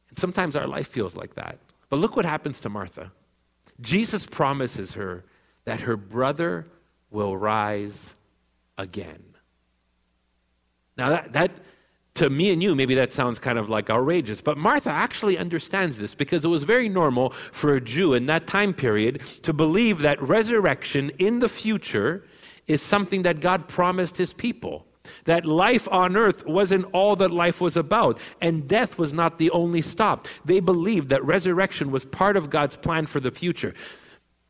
And 0.08 0.18
sometimes 0.18 0.56
our 0.56 0.66
life 0.66 0.88
feels 0.88 1.16
like 1.16 1.34
that. 1.34 1.58
But 1.88 1.98
look 1.98 2.16
what 2.16 2.24
happens 2.24 2.60
to 2.60 2.68
Martha. 2.68 3.12
Jesus 3.80 4.26
promises 4.26 4.94
her 4.94 5.24
that 5.64 5.80
her 5.80 5.96
brother 5.96 6.66
will 7.10 7.36
rise 7.36 8.14
again. 8.78 9.22
Now, 10.96 11.10
that, 11.10 11.32
that 11.32 11.50
to 12.14 12.30
me 12.30 12.52
and 12.52 12.62
you, 12.62 12.76
maybe 12.76 12.94
that 12.94 13.12
sounds 13.12 13.40
kind 13.40 13.58
of 13.58 13.68
like 13.68 13.90
outrageous, 13.90 14.40
but 14.40 14.56
Martha 14.56 14.90
actually 14.90 15.36
understands 15.36 15.98
this 15.98 16.14
because 16.14 16.44
it 16.44 16.48
was 16.48 16.62
very 16.62 16.88
normal 16.88 17.30
for 17.30 17.74
a 17.74 17.80
Jew 17.80 18.14
in 18.14 18.26
that 18.26 18.46
time 18.46 18.72
period 18.72 19.20
to 19.42 19.52
believe 19.52 19.98
that 19.98 20.22
resurrection 20.22 21.10
in 21.18 21.40
the 21.40 21.48
future 21.48 22.24
is 22.68 22.80
something 22.80 23.22
that 23.22 23.40
God 23.40 23.66
promised 23.66 24.16
his 24.16 24.32
people. 24.32 24.86
That 25.24 25.44
life 25.44 25.88
on 25.90 26.16
earth 26.16 26.46
wasn't 26.46 26.86
all 26.92 27.16
that 27.16 27.30
life 27.30 27.60
was 27.60 27.76
about, 27.76 28.18
and 28.40 28.66
death 28.68 28.96
was 28.96 29.12
not 29.12 29.38
the 29.38 29.50
only 29.50 29.82
stop. 29.82 30.28
They 30.44 30.60
believed 30.60 31.08
that 31.10 31.22
resurrection 31.24 31.90
was 31.90 32.04
part 32.04 32.36
of 32.36 32.48
God's 32.48 32.76
plan 32.76 33.06
for 33.06 33.20
the 33.20 33.30
future. 33.30 33.74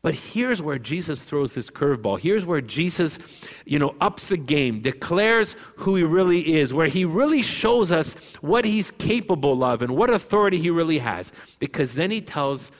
But 0.05 0.13
here's 0.13 0.61
where 0.61 0.77
Jesus 0.77 1.23
throws 1.23 1.53
this 1.53 1.71
curveball. 1.71 2.19
Here's 2.19 2.45
where 2.45 2.61
Jesus, 2.61 3.17
you 3.65 3.79
know, 3.79 3.95
ups 3.99 4.27
the 4.27 4.37
game, 4.37 4.81
declares 4.81 5.55
who 5.77 5.95
he 5.95 6.03
really 6.03 6.57
is, 6.57 6.71
where 6.71 6.85
he 6.85 7.05
really 7.05 7.41
shows 7.41 7.91
us 7.91 8.13
what 8.39 8.65
he's 8.65 8.91
capable 8.91 9.63
of 9.63 9.81
and 9.81 9.97
what 9.97 10.11
authority 10.11 10.59
he 10.59 10.69
really 10.69 10.99
has. 10.99 11.33
Because 11.57 11.95
then 11.95 12.11
he 12.11 12.21
tells 12.21 12.71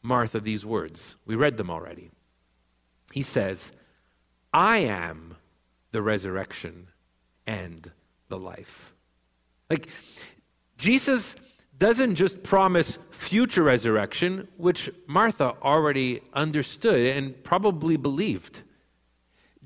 Martha 0.00 0.40
these 0.40 0.64
words. 0.64 1.16
We 1.26 1.34
read 1.34 1.58
them 1.58 1.68
already. 1.68 2.12
He 3.12 3.22
says, 3.22 3.70
I 4.50 4.78
am 4.78 5.36
the 5.92 6.00
resurrection 6.00 6.86
and 7.46 7.90
the 8.30 8.38
life. 8.38 8.94
Like, 9.68 9.90
Jesus 10.78 11.36
doesn't 11.78 12.16
just 12.16 12.42
promise 12.42 12.98
future 13.10 13.62
resurrection, 13.62 14.48
which 14.56 14.90
Martha 15.06 15.54
already 15.62 16.20
understood 16.34 17.16
and 17.16 17.42
probably 17.44 17.96
believed. 17.96 18.62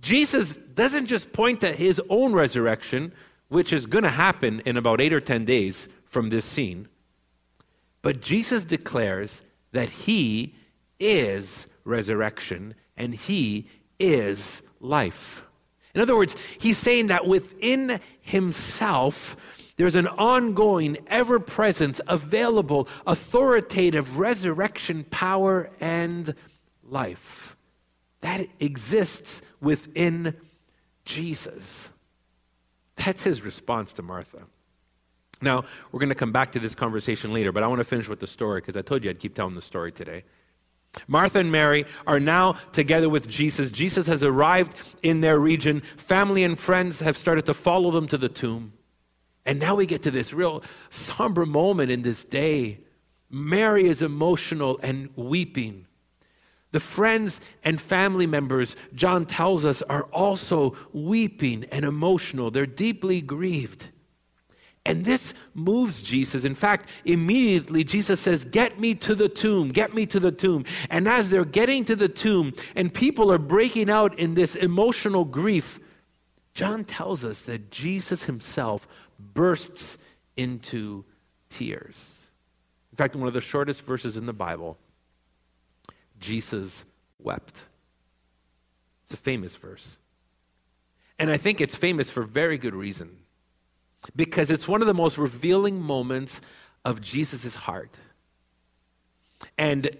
Jesus 0.00 0.56
doesn't 0.56 1.06
just 1.06 1.32
point 1.32 1.60
to 1.62 1.72
his 1.72 2.00
own 2.10 2.32
resurrection, 2.32 3.12
which 3.48 3.72
is 3.72 3.86
going 3.86 4.04
to 4.04 4.10
happen 4.10 4.60
in 4.66 4.76
about 4.76 5.00
eight 5.00 5.12
or 5.12 5.20
10 5.20 5.44
days 5.44 5.88
from 6.04 6.28
this 6.28 6.44
scene, 6.44 6.88
but 8.02 8.20
Jesus 8.20 8.64
declares 8.64 9.42
that 9.70 9.88
he 9.88 10.54
is 11.00 11.66
resurrection 11.84 12.74
and 12.96 13.14
he 13.14 13.68
is 13.98 14.62
life. 14.80 15.44
In 15.94 16.00
other 16.00 16.16
words, 16.16 16.36
he's 16.58 16.78
saying 16.78 17.06
that 17.08 17.26
within 17.26 18.00
himself, 18.20 19.36
there's 19.76 19.96
an 19.96 20.06
ongoing, 20.06 20.98
ever 21.06 21.38
present, 21.38 22.00
available, 22.06 22.88
authoritative 23.06 24.18
resurrection 24.18 25.04
power 25.04 25.70
and 25.80 26.34
life 26.84 27.56
that 28.20 28.46
exists 28.60 29.42
within 29.60 30.34
Jesus. 31.04 31.90
That's 32.96 33.22
his 33.22 33.42
response 33.42 33.92
to 33.94 34.02
Martha. 34.02 34.42
Now, 35.40 35.64
we're 35.90 35.98
going 35.98 36.08
to 36.08 36.14
come 36.14 36.32
back 36.32 36.52
to 36.52 36.60
this 36.60 36.74
conversation 36.74 37.32
later, 37.32 37.50
but 37.50 37.64
I 37.64 37.66
want 37.66 37.80
to 37.80 37.84
finish 37.84 38.08
with 38.08 38.20
the 38.20 38.28
story 38.28 38.60
because 38.60 38.76
I 38.76 38.82
told 38.82 39.02
you 39.02 39.10
I'd 39.10 39.18
keep 39.18 39.34
telling 39.34 39.54
the 39.54 39.62
story 39.62 39.90
today. 39.90 40.22
Martha 41.08 41.40
and 41.40 41.50
Mary 41.50 41.84
are 42.06 42.20
now 42.20 42.52
together 42.72 43.08
with 43.08 43.26
Jesus. 43.26 43.70
Jesus 43.70 44.06
has 44.06 44.22
arrived 44.22 44.76
in 45.02 45.20
their 45.20 45.38
region. 45.38 45.80
Family 45.80 46.44
and 46.44 46.56
friends 46.58 47.00
have 47.00 47.16
started 47.16 47.46
to 47.46 47.54
follow 47.54 47.90
them 47.90 48.06
to 48.08 48.18
the 48.18 48.28
tomb. 48.28 48.72
And 49.44 49.58
now 49.58 49.74
we 49.74 49.86
get 49.86 50.02
to 50.02 50.10
this 50.10 50.32
real 50.32 50.62
somber 50.90 51.46
moment 51.46 51.90
in 51.90 52.02
this 52.02 52.24
day. 52.24 52.80
Mary 53.28 53.84
is 53.84 54.02
emotional 54.02 54.78
and 54.82 55.10
weeping. 55.16 55.86
The 56.70 56.80
friends 56.80 57.40
and 57.64 57.80
family 57.80 58.26
members, 58.26 58.76
John 58.94 59.26
tells 59.26 59.66
us, 59.66 59.82
are 59.82 60.04
also 60.04 60.74
weeping 60.92 61.64
and 61.70 61.84
emotional. 61.84 62.50
They're 62.50 62.66
deeply 62.66 63.20
grieved. 63.20 63.88
And 64.84 65.04
this 65.04 65.32
moves 65.54 66.02
Jesus. 66.02 66.44
In 66.44 66.56
fact, 66.56 66.88
immediately 67.04 67.84
Jesus 67.84 68.18
says, 68.18 68.44
Get 68.44 68.80
me 68.80 68.94
to 68.96 69.14
the 69.14 69.28
tomb, 69.28 69.68
get 69.68 69.94
me 69.94 70.06
to 70.06 70.18
the 70.18 70.32
tomb. 70.32 70.64
And 70.90 71.06
as 71.06 71.30
they're 71.30 71.44
getting 71.44 71.84
to 71.84 71.94
the 71.94 72.08
tomb 72.08 72.52
and 72.74 72.92
people 72.92 73.30
are 73.30 73.38
breaking 73.38 73.90
out 73.90 74.18
in 74.18 74.34
this 74.34 74.56
emotional 74.56 75.24
grief, 75.24 75.78
John 76.54 76.84
tells 76.84 77.24
us 77.24 77.42
that 77.44 77.70
Jesus 77.70 78.24
himself 78.24 78.88
bursts 79.34 79.98
into 80.36 81.04
tears. 81.48 82.28
In 82.90 82.96
fact, 82.96 83.14
in 83.14 83.20
one 83.20 83.28
of 83.28 83.34
the 83.34 83.40
shortest 83.40 83.82
verses 83.82 84.16
in 84.16 84.26
the 84.26 84.32
Bible, 84.32 84.78
Jesus 86.20 86.84
wept. 87.18 87.64
It's 89.04 89.14
a 89.14 89.16
famous 89.16 89.56
verse. 89.56 89.98
And 91.18 91.30
I 91.30 91.36
think 91.36 91.60
it's 91.60 91.76
famous 91.76 92.10
for 92.10 92.22
very 92.22 92.58
good 92.58 92.74
reason 92.74 93.18
because 94.16 94.50
it's 94.50 94.66
one 94.66 94.80
of 94.80 94.88
the 94.88 94.94
most 94.94 95.18
revealing 95.18 95.80
moments 95.80 96.40
of 96.84 97.00
Jesus' 97.00 97.54
heart. 97.54 97.96
And 99.56 99.90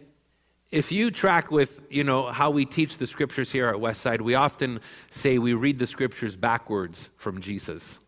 if 0.70 0.90
you 0.90 1.10
track 1.10 1.50
with, 1.50 1.80
you 1.90 2.02
know, 2.02 2.30
how 2.30 2.50
we 2.50 2.64
teach 2.64 2.98
the 2.98 3.06
scriptures 3.06 3.52
here 3.52 3.68
at 3.68 3.76
Westside, 3.76 4.22
we 4.22 4.34
often 4.34 4.80
say 5.10 5.38
we 5.38 5.54
read 5.54 5.78
the 5.78 5.86
scriptures 5.86 6.34
backwards 6.34 7.10
from 7.16 7.40
Jesus. 7.40 8.00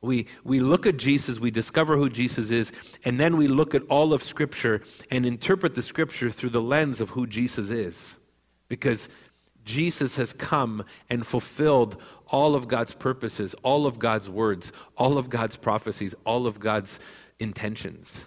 We, 0.00 0.26
we 0.44 0.60
look 0.60 0.86
at 0.86 0.96
Jesus, 0.96 1.40
we 1.40 1.50
discover 1.50 1.96
who 1.96 2.08
Jesus 2.08 2.50
is, 2.50 2.72
and 3.04 3.18
then 3.18 3.36
we 3.36 3.48
look 3.48 3.74
at 3.74 3.82
all 3.88 4.12
of 4.12 4.22
Scripture 4.22 4.82
and 5.10 5.26
interpret 5.26 5.74
the 5.74 5.82
Scripture 5.82 6.30
through 6.30 6.50
the 6.50 6.62
lens 6.62 7.00
of 7.00 7.10
who 7.10 7.26
Jesus 7.26 7.70
is. 7.70 8.16
Because 8.68 9.08
Jesus 9.64 10.16
has 10.16 10.32
come 10.32 10.84
and 11.10 11.26
fulfilled 11.26 12.00
all 12.28 12.54
of 12.54 12.68
God's 12.68 12.94
purposes, 12.94 13.54
all 13.62 13.86
of 13.86 13.98
God's 13.98 14.30
words, 14.30 14.72
all 14.96 15.18
of 15.18 15.28
God's 15.28 15.56
prophecies, 15.56 16.14
all 16.24 16.46
of 16.46 16.60
God's 16.60 17.00
intentions. 17.38 18.24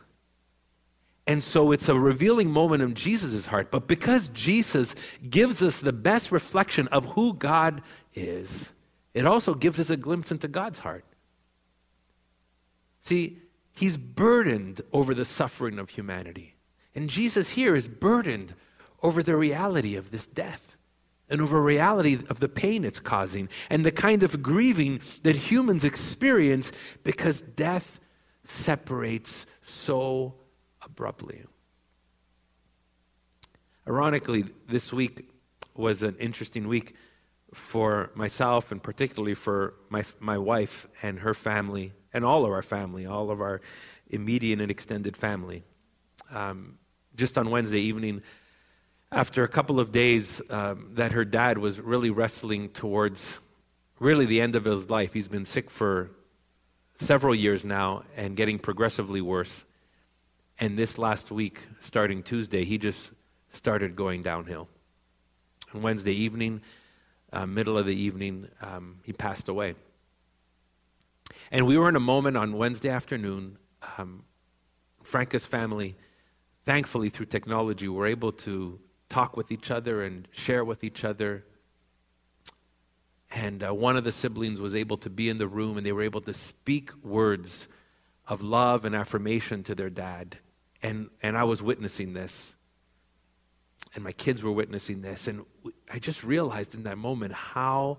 And 1.28 1.42
so 1.44 1.72
it's 1.72 1.88
a 1.88 1.98
revealing 1.98 2.52
moment 2.52 2.84
in 2.84 2.94
Jesus' 2.94 3.46
heart. 3.46 3.72
But 3.72 3.88
because 3.88 4.28
Jesus 4.30 4.94
gives 5.30 5.62
us 5.62 5.80
the 5.80 5.94
best 5.94 6.32
reflection 6.32 6.88
of 6.90 7.06
who 7.06 7.34
God 7.34 7.82
is, 8.14 8.72
it 9.14 9.26
also 9.26 9.54
gives 9.54 9.80
us 9.80 9.90
a 9.90 9.98
glimpse 9.98 10.32
into 10.32 10.48
God's 10.48 10.80
heart. 10.80 11.06
See, 13.02 13.40
he's 13.74 13.98
burdened 13.98 14.82
over 14.94 15.14
the 15.14 15.26
suffering 15.26 15.80
of 15.80 15.90
humanity. 15.90 16.56
And 16.96 17.10
Jesus 17.10 17.50
here 17.50 17.76
is 17.76 17.88
burdened 17.88 18.54
over 19.02 19.24
the 19.24 19.36
reality 19.36 19.96
of 19.96 20.12
this 20.12 20.26
death 20.26 20.78
and 21.30 21.42
over 21.42 21.62
reality 21.62 22.20
of 22.30 22.40
the 22.40 22.50
pain 22.50 22.84
it's 22.84 23.00
causing 23.00 23.50
and 23.70 23.86
the 23.86 23.92
kind 23.92 24.22
of 24.22 24.44
grieving 24.44 25.00
that 25.24 25.36
humans 25.36 25.84
experience 25.84 26.72
because 27.04 27.42
death 27.42 28.00
separates 28.44 29.46
so 29.62 30.36
abruptly. 30.84 31.44
Ironically, 33.88 34.46
this 34.68 34.94
week 34.94 35.30
was 35.74 36.04
an 36.04 36.16
interesting 36.18 36.68
week 36.68 36.96
for 37.54 38.12
myself 38.16 38.72
and 38.72 38.82
particularly 38.82 39.34
for 39.34 39.74
my, 39.90 40.04
my 40.20 40.38
wife 40.38 40.88
and 41.02 41.20
her 41.20 41.34
family 41.34 41.94
and 42.14 42.24
all 42.24 42.46
of 42.46 42.52
our 42.52 42.62
family, 42.62 43.06
all 43.06 43.30
of 43.30 43.42
our 43.42 43.62
immediate 44.08 44.60
and 44.62 44.72
extended 44.72 45.18
family. 45.18 45.64
Um, 46.32 46.78
just 47.16 47.38
on 47.38 47.50
Wednesday 47.50 47.80
evening, 47.80 48.22
after 49.12 49.44
a 49.44 49.48
couple 49.48 49.80
of 49.80 49.92
days 49.92 50.42
um, 50.50 50.90
that 50.94 51.12
her 51.12 51.26
dad 51.26 51.58
was 51.58 51.80
really 51.80 52.10
wrestling 52.10 52.70
towards 52.70 53.40
really 54.00 54.26
the 54.26 54.40
end 54.40 54.56
of 54.56 54.64
his 54.64 54.90
life, 54.90 55.14
he's 55.14 55.28
been 55.28 55.46
sick 55.46 55.70
for 55.70 56.12
several 56.96 57.36
years 57.36 57.66
now 57.66 58.04
and 58.16 58.38
getting 58.38 58.58
progressively 58.58 59.22
worse. 59.22 59.66
And 60.60 60.78
this 60.78 60.98
last 60.98 61.32
week, 61.32 61.60
starting 61.80 62.24
Tuesday, 62.24 62.64
he 62.64 62.78
just 62.78 63.12
started 63.52 63.96
going 63.96 64.22
downhill. 64.22 64.70
On 65.74 65.82
Wednesday 65.82 66.14
evening, 66.14 66.62
uh, 67.34 67.46
middle 67.46 67.78
of 67.78 67.86
the 67.86 67.96
evening, 67.96 68.48
um, 68.62 69.00
he 69.04 69.14
passed 69.14 69.48
away. 69.48 69.76
And 71.52 71.66
we 71.66 71.78
were 71.78 71.90
in 71.90 71.96
a 71.96 72.02
moment 72.02 72.38
on 72.38 72.54
Wednesday 72.54 72.90
afternoon. 72.90 73.58
Um, 73.98 74.24
Franca's 75.04 75.46
family, 75.46 75.98
thankfully 76.64 77.10
through 77.10 77.28
technology, 77.28 77.88
were 77.88 78.08
able 78.08 78.32
to 78.34 78.80
talk 79.10 79.36
with 79.36 79.52
each 79.52 79.72
other 79.72 80.04
and 80.04 80.28
share 80.32 80.64
with 80.64 80.84
each 80.84 81.04
other. 81.04 81.46
And 83.32 83.64
uh, 83.64 83.74
one 83.74 83.98
of 83.98 84.04
the 84.04 84.12
siblings 84.12 84.60
was 84.60 84.76
able 84.76 84.98
to 84.98 85.10
be 85.10 85.30
in 85.30 85.38
the 85.38 85.48
room 85.48 85.78
and 85.78 85.86
they 85.86 85.92
were 85.92 86.04
able 86.04 86.22
to 86.22 86.34
speak 86.34 86.92
words 87.04 87.68
of 88.28 88.42
love 88.42 88.86
and 88.86 88.96
affirmation 88.96 89.64
to 89.64 89.76
their 89.76 89.90
dad. 89.90 90.38
And, 90.84 91.10
and 91.22 91.38
I 91.38 91.44
was 91.44 91.62
witnessing 91.62 92.14
this. 92.14 92.56
And 93.94 94.04
my 94.04 94.12
kids 94.12 94.42
were 94.42 94.52
witnessing 94.52 95.02
this. 95.02 95.28
And 95.28 95.46
I 95.92 96.00
just 96.00 96.24
realized 96.24 96.76
in 96.76 96.84
that 96.84 96.98
moment 96.98 97.34
how 97.34 97.98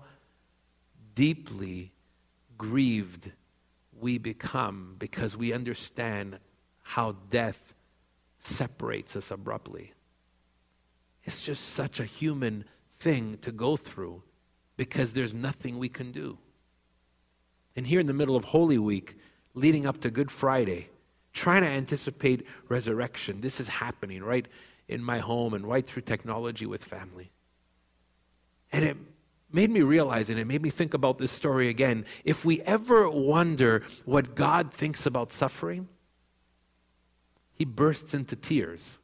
deeply 1.15 1.91
grieved 2.57 3.31
we 3.99 4.17
become 4.17 4.95
because 4.97 5.37
we 5.37 5.53
understand 5.53 6.39
how 6.81 7.15
death 7.29 7.73
separates 8.39 9.15
us 9.15 9.31
abruptly. 9.31 9.93
It's 11.23 11.45
just 11.45 11.69
such 11.69 11.99
a 11.99 12.05
human 12.05 12.65
thing 12.91 13.37
to 13.41 13.51
go 13.51 13.77
through 13.77 14.23
because 14.75 15.13
there's 15.13 15.33
nothing 15.33 15.77
we 15.77 15.89
can 15.89 16.11
do. 16.11 16.37
And 17.75 17.87
here 17.87 17.99
in 17.99 18.07
the 18.07 18.13
middle 18.13 18.35
of 18.35 18.45
Holy 18.45 18.77
Week, 18.77 19.15
leading 19.53 19.85
up 19.85 20.01
to 20.01 20.11
Good 20.11 20.31
Friday, 20.31 20.89
trying 21.31 21.61
to 21.61 21.67
anticipate 21.67 22.45
resurrection, 22.67 23.41
this 23.41 23.59
is 23.59 23.67
happening 23.67 24.23
right 24.23 24.47
in 24.87 25.03
my 25.03 25.19
home 25.19 25.53
and 25.53 25.65
right 25.65 25.85
through 25.85 26.01
technology 26.03 26.65
with 26.65 26.83
family. 26.83 27.31
And 28.71 28.83
it 28.83 28.97
made 29.51 29.69
me 29.69 29.81
realize 29.81 30.29
and 30.29 30.39
it 30.39 30.45
made 30.45 30.61
me 30.61 30.69
think 30.69 30.93
about 30.93 31.19
this 31.19 31.31
story 31.31 31.69
again. 31.69 32.05
If 32.25 32.43
we 32.43 32.61
ever 32.61 33.09
wonder 33.09 33.83
what 34.03 34.35
God 34.35 34.73
thinks 34.73 35.05
about 35.05 35.31
suffering, 35.31 35.87
he 37.53 37.65
bursts 37.65 38.13
into 38.13 38.35
tears 38.35 38.97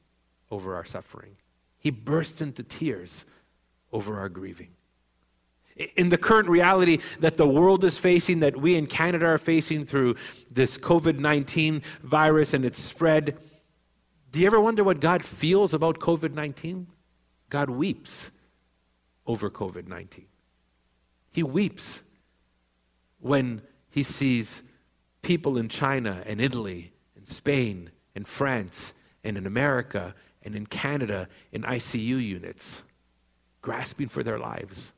over 0.49 0.75
our 0.75 0.83
suffering. 0.83 1.37
He 1.77 1.91
bursts 1.91 2.41
into 2.41 2.63
tears 2.63 3.25
over 3.91 4.19
our 4.19 4.27
grieving. 4.27 4.69
In 5.95 6.09
the 6.09 6.17
current 6.17 6.49
reality 6.49 6.97
that 7.21 7.37
the 7.37 7.47
world 7.47 7.85
is 7.85 7.97
facing, 7.97 8.41
that 8.41 8.57
we 8.57 8.75
in 8.75 8.85
Canada 8.85 9.25
are 9.27 9.37
facing 9.37 9.85
through 9.85 10.15
this 10.51 10.77
COVID 10.77 11.19
19 11.19 11.81
virus 12.03 12.53
and 12.53 12.65
its 12.65 12.81
spread, 12.81 13.37
do 14.31 14.39
you 14.39 14.45
ever 14.45 14.59
wonder 14.59 14.83
what 14.83 14.99
God 14.99 15.23
feels 15.23 15.73
about 15.73 15.99
COVID 15.99 16.33
19? 16.33 16.87
God 17.49 17.69
weeps 17.69 18.31
over 19.25 19.49
COVID 19.49 19.87
19. 19.87 20.25
He 21.31 21.43
weeps 21.43 22.03
when 23.19 23.61
he 23.89 24.03
sees 24.03 24.63
people 25.21 25.57
in 25.57 25.69
China 25.69 26.23
and 26.25 26.39
Italy 26.39 26.93
and 27.15 27.27
Spain 27.27 27.91
and 28.15 28.27
France 28.27 28.93
and 29.23 29.37
in 29.37 29.45
America 29.45 30.15
and 30.43 30.55
in 30.55 30.65
Canada 30.65 31.27
in 31.51 31.63
ICU 31.63 32.23
units, 32.23 32.83
grasping 33.61 34.07
for 34.07 34.23
their 34.23 34.39
lives. 34.39 34.93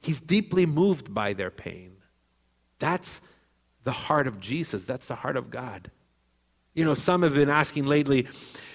He's 0.00 0.20
deeply 0.20 0.64
moved 0.64 1.12
by 1.12 1.32
their 1.32 1.50
pain. 1.50 1.96
That's 2.78 3.20
the 3.84 3.92
heart 3.92 4.26
of 4.26 4.38
Jesus, 4.38 4.84
that's 4.84 5.08
the 5.08 5.16
heart 5.16 5.36
of 5.36 5.50
God. 5.50 5.90
You 6.78 6.84
know, 6.84 6.94
some 6.94 7.22
have 7.22 7.34
been 7.34 7.50
asking 7.50 7.86
lately, 7.86 8.28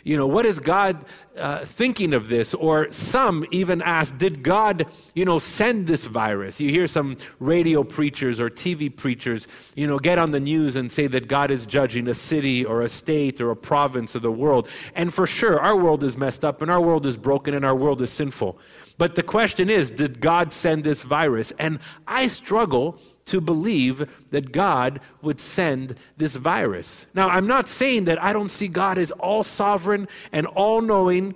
you 0.03 0.17
know, 0.17 0.27
what 0.27 0.45
is 0.45 0.59
God 0.59 1.05
uh, 1.37 1.59
thinking 1.63 2.13
of 2.13 2.27
this? 2.27 2.53
Or 2.53 2.91
some 2.91 3.45
even 3.49 3.81
ask, 3.81 4.17
did 4.17 4.43
God, 4.43 4.85
you 5.15 5.23
know, 5.23 5.39
send 5.39 5.87
this 5.87 6.03
virus? 6.03 6.59
You 6.59 6.69
hear 6.69 6.85
some 6.85 7.15
radio 7.39 7.81
preachers 7.81 8.41
or 8.41 8.49
TV 8.49 8.93
preachers, 8.93 9.47
you 9.75 9.87
know, 9.87 9.97
get 9.99 10.17
on 10.17 10.31
the 10.31 10.41
news 10.41 10.75
and 10.75 10.91
say 10.91 11.07
that 11.07 11.29
God 11.29 11.49
is 11.49 11.65
judging 11.65 12.09
a 12.09 12.13
city 12.13 12.65
or 12.65 12.81
a 12.81 12.89
state 12.89 13.39
or 13.39 13.51
a 13.51 13.55
province 13.55 14.17
or 14.17 14.19
the 14.19 14.33
world. 14.33 14.67
And 14.95 15.13
for 15.13 15.25
sure, 15.25 15.57
our 15.57 15.77
world 15.77 16.03
is 16.03 16.17
messed 16.17 16.43
up 16.43 16.61
and 16.61 16.69
our 16.69 16.81
world 16.81 17.05
is 17.05 17.15
broken 17.15 17.53
and 17.53 17.63
our 17.63 17.75
world 17.75 18.01
is 18.01 18.09
sinful. 18.09 18.59
But 18.97 19.15
the 19.15 19.23
question 19.23 19.69
is, 19.69 19.91
did 19.91 20.19
God 20.19 20.51
send 20.51 20.83
this 20.83 21.03
virus? 21.03 21.53
And 21.57 21.79
I 22.05 22.27
struggle 22.27 22.99
to 23.25 23.39
believe 23.39 24.09
that 24.31 24.51
God 24.51 24.99
would 25.21 25.39
send 25.39 25.95
this 26.17 26.35
virus. 26.35 27.05
Now, 27.13 27.29
I'm 27.29 27.47
not 27.47 27.67
saying 27.67 28.05
that 28.05 28.21
I 28.21 28.33
don't 28.33 28.49
see 28.49 28.67
God 28.67 28.97
as 28.97 29.11
all 29.11 29.43
sovereign 29.43 30.07
and 30.31 30.45
all 30.47 30.81
knowing 30.81 31.35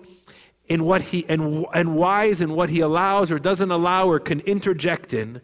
in 0.68 0.84
what 0.84 1.02
he 1.02 1.26
and, 1.30 1.66
and 1.74 1.96
wise 1.96 2.42
in 2.42 2.54
what 2.54 2.70
he 2.70 2.82
allows 2.82 3.32
or 3.32 3.40
doesn't 3.40 3.72
allow 3.72 4.10
or 4.10 4.20
can 4.20 4.42
interject 4.42 5.14
in. 5.14 5.42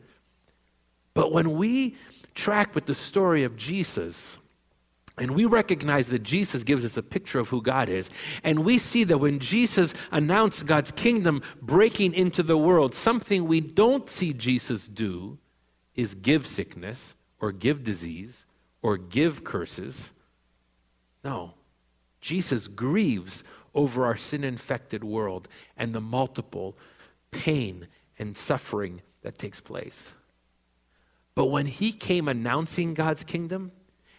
But 1.14 1.32
when 1.32 1.54
we 1.54 1.96
track 2.36 2.76
with 2.76 2.88
the 2.88 2.96
story 2.96 3.44
of 3.44 3.56
Jesus, 3.56 4.38
and 5.18 5.32
we 5.36 5.46
recognize 5.46 6.08
that 6.08 6.24
Jesus 6.24 6.64
gives 6.64 6.84
us 6.84 6.98
a 6.98 7.04
picture 7.04 7.38
of 7.38 7.50
who 7.50 7.62
God 7.62 7.88
is. 7.88 8.10
And 8.44 8.66
we 8.66 8.80
see 8.80 9.04
that 9.04 9.20
when 9.20 9.38
Jesus 9.38 9.94
announced 10.12 10.66
God's 10.66 10.92
kingdom 10.92 11.44
breaking 11.62 12.16
into 12.16 12.42
the 12.42 12.58
world, 12.58 12.96
something 12.96 13.46
we 13.46 13.62
don't 13.62 14.10
see 14.10 14.34
Jesus 14.34 14.88
do 14.88 15.38
is 15.96 16.16
give 16.16 16.48
sickness 16.48 17.16
or 17.40 17.52
give 17.52 17.84
disease 17.84 18.46
or 18.82 18.98
give 18.98 19.44
curses. 19.44 20.12
No. 21.24 21.54
Jesus 22.22 22.68
grieves 22.68 23.44
over 23.74 24.06
our 24.06 24.18
sin 24.18 24.44
infected 24.44 25.04
world 25.04 25.48
and 25.76 25.94
the 25.94 26.02
multiple 26.02 26.78
pain 27.32 27.88
and 28.20 28.38
suffering 28.38 29.02
that 29.24 29.38
takes 29.38 29.60
place. 29.60 30.14
But 31.36 31.46
when 31.46 31.66
he 31.66 31.92
came 31.92 32.28
announcing 32.28 32.94
God's 32.94 33.24
kingdom, 33.24 33.72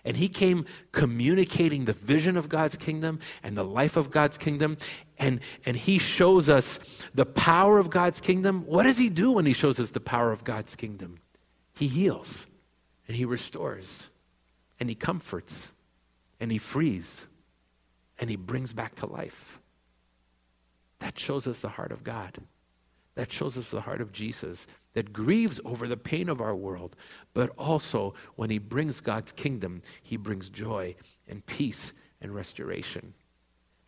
and 0.04 0.16
he 0.16 0.28
came 0.28 0.66
communicating 0.93 1.87
the 1.87 1.95
vision 1.95 2.37
of 2.37 2.49
God's 2.49 2.76
kingdom 2.76 3.21
and 3.43 3.57
the 3.57 3.64
life 3.64 3.97
of 3.97 4.11
God's 4.11 4.37
kingdom. 4.37 4.76
And, 5.19 5.40
and 5.64 5.76
he 5.76 5.99
shows 5.99 6.50
us 6.50 6.78
the 7.14 7.25
power 7.25 7.78
of 7.78 7.88
God's 7.88 8.21
kingdom. 8.21 8.66
What 8.66 8.83
does 8.83 8.99
he 8.99 9.09
do 9.09 9.33
when 9.33 9.47
he 9.47 9.54
shows 9.54 9.81
us 9.81 9.90
the 9.90 10.00
power 10.00 10.31
of 10.31 10.45
God's 10.45 10.76
kingdom? 10.76 11.21
He 11.75 11.88
heals 11.88 12.47
and 13.09 13.16
he 13.16 13.25
restores 13.25 14.09
and 14.78 14.88
he 14.88 14.95
comforts 14.95 15.73
and 16.40 16.50
he 16.50 16.59
frees 16.59 17.26
and 18.19 18.31
he 18.31 18.37
brings 18.37 18.73
back 18.73 18.95
to 18.97 19.07
life. 19.07 19.59
That 21.00 21.19
shows 21.19 21.47
us 21.47 21.61
the 21.61 21.69
heart 21.69 21.93
of 21.93 22.04
God. 22.04 22.38
That 23.14 23.31
shows 23.31 23.59
us 23.59 23.71
the 23.71 23.83
heart 23.83 24.00
of 24.00 24.12
Jesus 24.12 24.66
that 24.95 25.12
grieves 25.12 25.61
over 25.64 25.87
the 25.87 25.97
pain 25.97 26.28
of 26.28 26.40
our 26.40 26.54
world, 26.54 26.97
but 27.35 27.50
also 27.59 28.14
when 28.37 28.50
he 28.50 28.59
brings 28.59 29.00
God's 29.00 29.33
kingdom, 29.33 29.83
he 30.02 30.16
brings 30.16 30.49
joy 30.49 30.97
and 31.28 31.45
peace 31.47 31.93
and 32.21 32.35
restoration. 32.35 33.14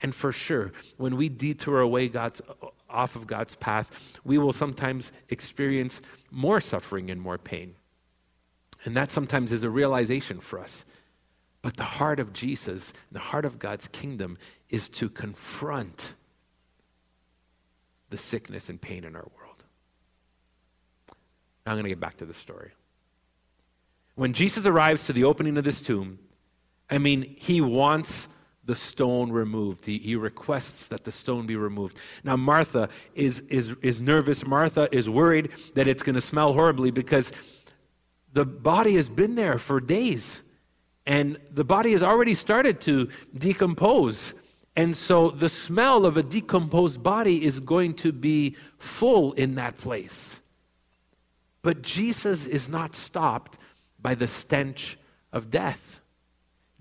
And 0.03 0.15
for 0.15 0.31
sure, 0.31 0.73
when 0.99 1.17
we 1.17 1.29
detour 1.29 1.81
away 1.81 2.09
God's, 2.09 2.43
off 2.97 3.15
of 3.15 3.27
God's 3.27 3.55
path, 3.55 4.19
we 4.25 4.39
will 4.39 4.53
sometimes 4.53 5.13
experience 5.29 6.01
more 6.31 6.61
suffering 6.61 7.11
and 7.11 7.21
more 7.21 7.39
pain. 7.39 7.77
And 8.85 8.97
that 8.97 9.13
sometimes 9.13 9.53
is 9.53 9.63
a 9.63 9.71
realization 9.71 10.41
for 10.41 10.59
us. 10.59 10.85
But 11.63 11.77
the 11.77 11.85
heart 11.85 12.21
of 12.21 12.33
Jesus, 12.33 12.93
the 13.11 13.19
heart 13.19 13.45
of 13.45 13.59
God's 13.59 13.89
kingdom, 13.89 14.39
is 14.69 14.89
to 14.91 15.09
confront 15.09 16.15
the 18.11 18.19
sickness 18.19 18.69
and 18.69 18.81
pain 18.81 19.05
in 19.05 19.17
our 19.17 19.27
world. 19.37 19.65
Now 21.65 21.73
I'm 21.73 21.77
going 21.77 21.85
to 21.85 21.91
get 21.91 22.01
back 22.01 22.17
to 22.19 22.27
the 22.27 22.35
story. 22.35 22.71
When 24.15 24.33
Jesus 24.33 24.67
arrives 24.67 25.07
to 25.07 25.13
the 25.13 25.25
opening 25.25 25.59
of 25.59 25.65
this 25.65 25.81
tomb, 25.81 26.21
I 26.89 26.99
mean, 26.99 27.35
he 27.39 27.61
wants 27.61 28.29
the 28.67 28.77
stone 28.77 29.31
removed. 29.31 29.87
He, 29.87 29.99
he 29.99 30.17
requests 30.17 30.87
that 30.89 31.05
the 31.05 31.13
stone 31.13 31.47
be 31.47 31.57
removed. 31.57 31.99
Now, 32.25 32.37
Martha 32.37 32.89
is, 33.15 33.41
is, 33.49 33.75
is 33.81 34.01
nervous. 34.01 34.45
Martha 34.45 34.89
is 34.93 35.09
worried 35.09 35.51
that 35.75 35.87
it's 35.87 36.03
going 36.03 36.17
to 36.17 36.21
smell 36.21 36.53
horribly 36.53 36.91
because 36.91 37.33
the 38.33 38.45
body 38.45 38.97
has 38.97 39.09
been 39.09 39.37
there 39.37 39.59
for 39.59 39.81
days. 39.81 40.43
And 41.07 41.39
the 41.51 41.65
body 41.65 41.93
has 41.93 42.03
already 42.03 42.35
started 42.35 42.81
to 42.83 43.09
decompose. 43.37 44.35
And 44.75 44.97
so 44.97 45.31
the 45.31 45.49
smell 45.49 46.05
of 46.05 46.17
a 46.17 46.23
decomposed 46.23 47.03
body 47.03 47.45
is 47.45 47.61
going 47.61 47.95
to 47.95 48.13
be 48.13 48.57
full 48.79 49.33
in 49.35 49.55
that 49.55 49.77
place. 49.79 50.41
But 51.63 51.83
Jesus 51.83 52.47
is 52.47 52.69
not 52.69 52.95
stopped 52.97 53.59
by 54.01 54.15
the 54.15 54.29
stench 54.29 54.99
of 55.33 55.51
death. 55.51 56.01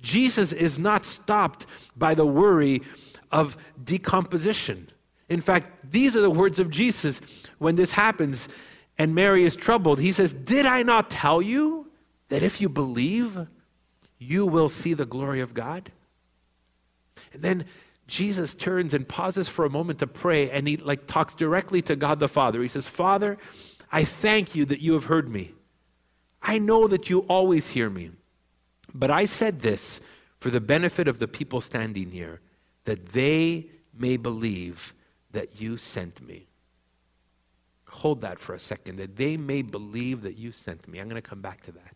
Jesus 0.05 0.53
is 0.53 0.77
not 0.77 1.03
stopped 1.03 1.65
by 1.97 2.13
the 2.13 2.25
worry 2.25 2.83
of 3.31 3.57
decomposition. 3.83 4.87
In 5.29 5.41
fact, 5.41 5.91
these 5.91 6.15
are 6.15 6.21
the 6.21 6.29
words 6.29 6.59
of 6.59 6.69
Jesus 6.69 7.21
when 7.57 7.75
this 7.75 7.91
happens 7.91 8.47
and 8.99 9.15
Mary 9.15 9.43
is 9.43 9.55
troubled. 9.55 9.99
He 9.99 10.11
says, 10.11 10.33
Did 10.33 10.67
I 10.67 10.83
not 10.83 11.09
tell 11.09 11.41
you 11.41 11.87
that 12.29 12.43
if 12.43 12.61
you 12.61 12.69
believe, 12.69 13.47
you 14.19 14.45
will 14.45 14.69
see 14.69 14.93
the 14.93 15.07
glory 15.07 15.41
of 15.41 15.55
God? 15.55 15.91
And 17.33 17.41
then 17.41 17.65
Jesus 18.07 18.53
turns 18.53 18.93
and 18.93 19.07
pauses 19.07 19.49
for 19.49 19.65
a 19.65 19.69
moment 19.71 19.99
to 19.99 20.07
pray 20.07 20.51
and 20.51 20.67
he 20.67 20.77
like 20.77 21.07
talks 21.07 21.33
directly 21.33 21.81
to 21.81 21.95
God 21.95 22.19
the 22.19 22.27
Father. 22.27 22.61
He 22.61 22.67
says, 22.67 22.87
"Father, 22.87 23.39
I 23.91 24.03
thank 24.03 24.53
you 24.53 24.65
that 24.65 24.81
you 24.81 24.93
have 24.93 25.05
heard 25.05 25.27
me. 25.27 25.53
I 26.43 26.59
know 26.59 26.87
that 26.87 27.09
you 27.09 27.21
always 27.21 27.71
hear 27.71 27.89
me. 27.89 28.11
But 28.97 29.11
I 29.11 29.25
said 29.25 29.59
this 29.59 29.99
for 30.39 30.49
the 30.49 30.61
benefit 30.61 31.07
of 31.07 31.19
the 31.19 31.27
people 31.27 31.59
standing 31.59 32.11
here, 32.11 32.39
that 32.85 33.07
they 33.07 33.69
may 33.93 34.15
believe 34.15 34.93
that 35.31 35.59
you 35.59 35.75
sent 35.77 36.21
me." 36.21 36.47
Hold 37.89 38.21
that 38.21 38.39
for 38.39 38.55
a 38.55 38.59
second, 38.59 38.95
that 38.97 39.17
they 39.17 39.37
may 39.37 39.61
believe 39.61 40.21
that 40.21 40.37
you 40.37 40.51
sent 40.51 40.87
me. 40.87 40.99
I'm 40.99 41.09
going 41.09 41.21
to 41.21 41.29
come 41.29 41.41
back 41.41 41.61
to 41.63 41.71
that. 41.73 41.95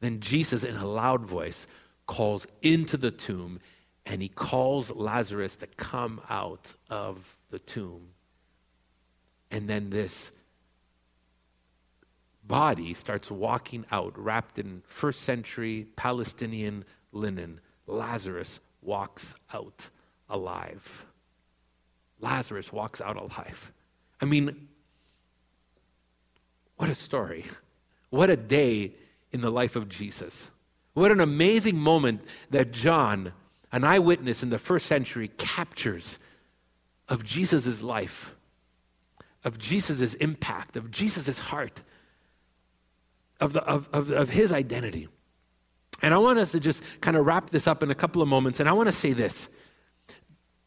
Then 0.00 0.20
Jesus, 0.20 0.62
in 0.62 0.76
a 0.76 0.86
loud 0.86 1.24
voice, 1.24 1.66
calls 2.06 2.46
into 2.60 2.96
the 2.96 3.10
tomb 3.10 3.60
and 4.04 4.20
he 4.20 4.28
calls 4.28 4.90
Lazarus 4.90 5.56
to 5.56 5.66
come 5.66 6.20
out 6.28 6.74
of 6.90 7.38
the 7.50 7.58
tomb. 7.58 8.10
And 9.50 9.68
then 9.68 9.90
this 9.90 10.32
body 12.46 12.94
starts 12.94 13.30
walking 13.30 13.84
out, 13.90 14.18
wrapped 14.18 14.58
in 14.58 14.82
first 14.86 15.22
century 15.22 15.86
Palestinian 15.96 16.84
linen. 17.12 17.60
Lazarus 17.86 18.60
walks 18.82 19.34
out 19.52 19.88
alive. 20.28 21.06
Lazarus 22.20 22.72
walks 22.72 23.00
out 23.00 23.16
alive. 23.16 23.72
I 24.20 24.24
mean, 24.26 24.68
what 26.76 26.90
a 26.90 26.94
story. 26.94 27.44
What 28.10 28.30
a 28.30 28.36
day 28.36 28.92
in 29.32 29.40
the 29.40 29.50
life 29.50 29.76
of 29.76 29.88
Jesus. 29.88 30.50
What 30.94 31.10
an 31.10 31.20
amazing 31.20 31.76
moment 31.76 32.24
that 32.50 32.70
John, 32.70 33.32
an 33.72 33.84
eyewitness 33.84 34.42
in 34.42 34.50
the 34.50 34.58
first 34.58 34.86
century, 34.86 35.28
captures 35.36 36.18
of 37.08 37.24
Jesus' 37.24 37.82
life, 37.82 38.34
of 39.42 39.58
Jesus' 39.58 40.14
impact, 40.14 40.76
of 40.76 40.90
Jesus' 40.90 41.38
heart, 41.38 41.82
of, 43.40 43.52
the, 43.52 43.62
of, 43.64 43.88
of, 43.92 44.10
of 44.10 44.30
his 44.30 44.52
identity. 44.52 45.08
And 46.02 46.12
I 46.12 46.18
want 46.18 46.38
us 46.38 46.52
to 46.52 46.60
just 46.60 46.82
kind 47.00 47.16
of 47.16 47.24
wrap 47.24 47.50
this 47.50 47.66
up 47.66 47.82
in 47.82 47.90
a 47.90 47.94
couple 47.94 48.20
of 48.20 48.28
moments. 48.28 48.60
And 48.60 48.68
I 48.68 48.72
want 48.72 48.88
to 48.88 48.92
say 48.92 49.12
this 49.12 49.48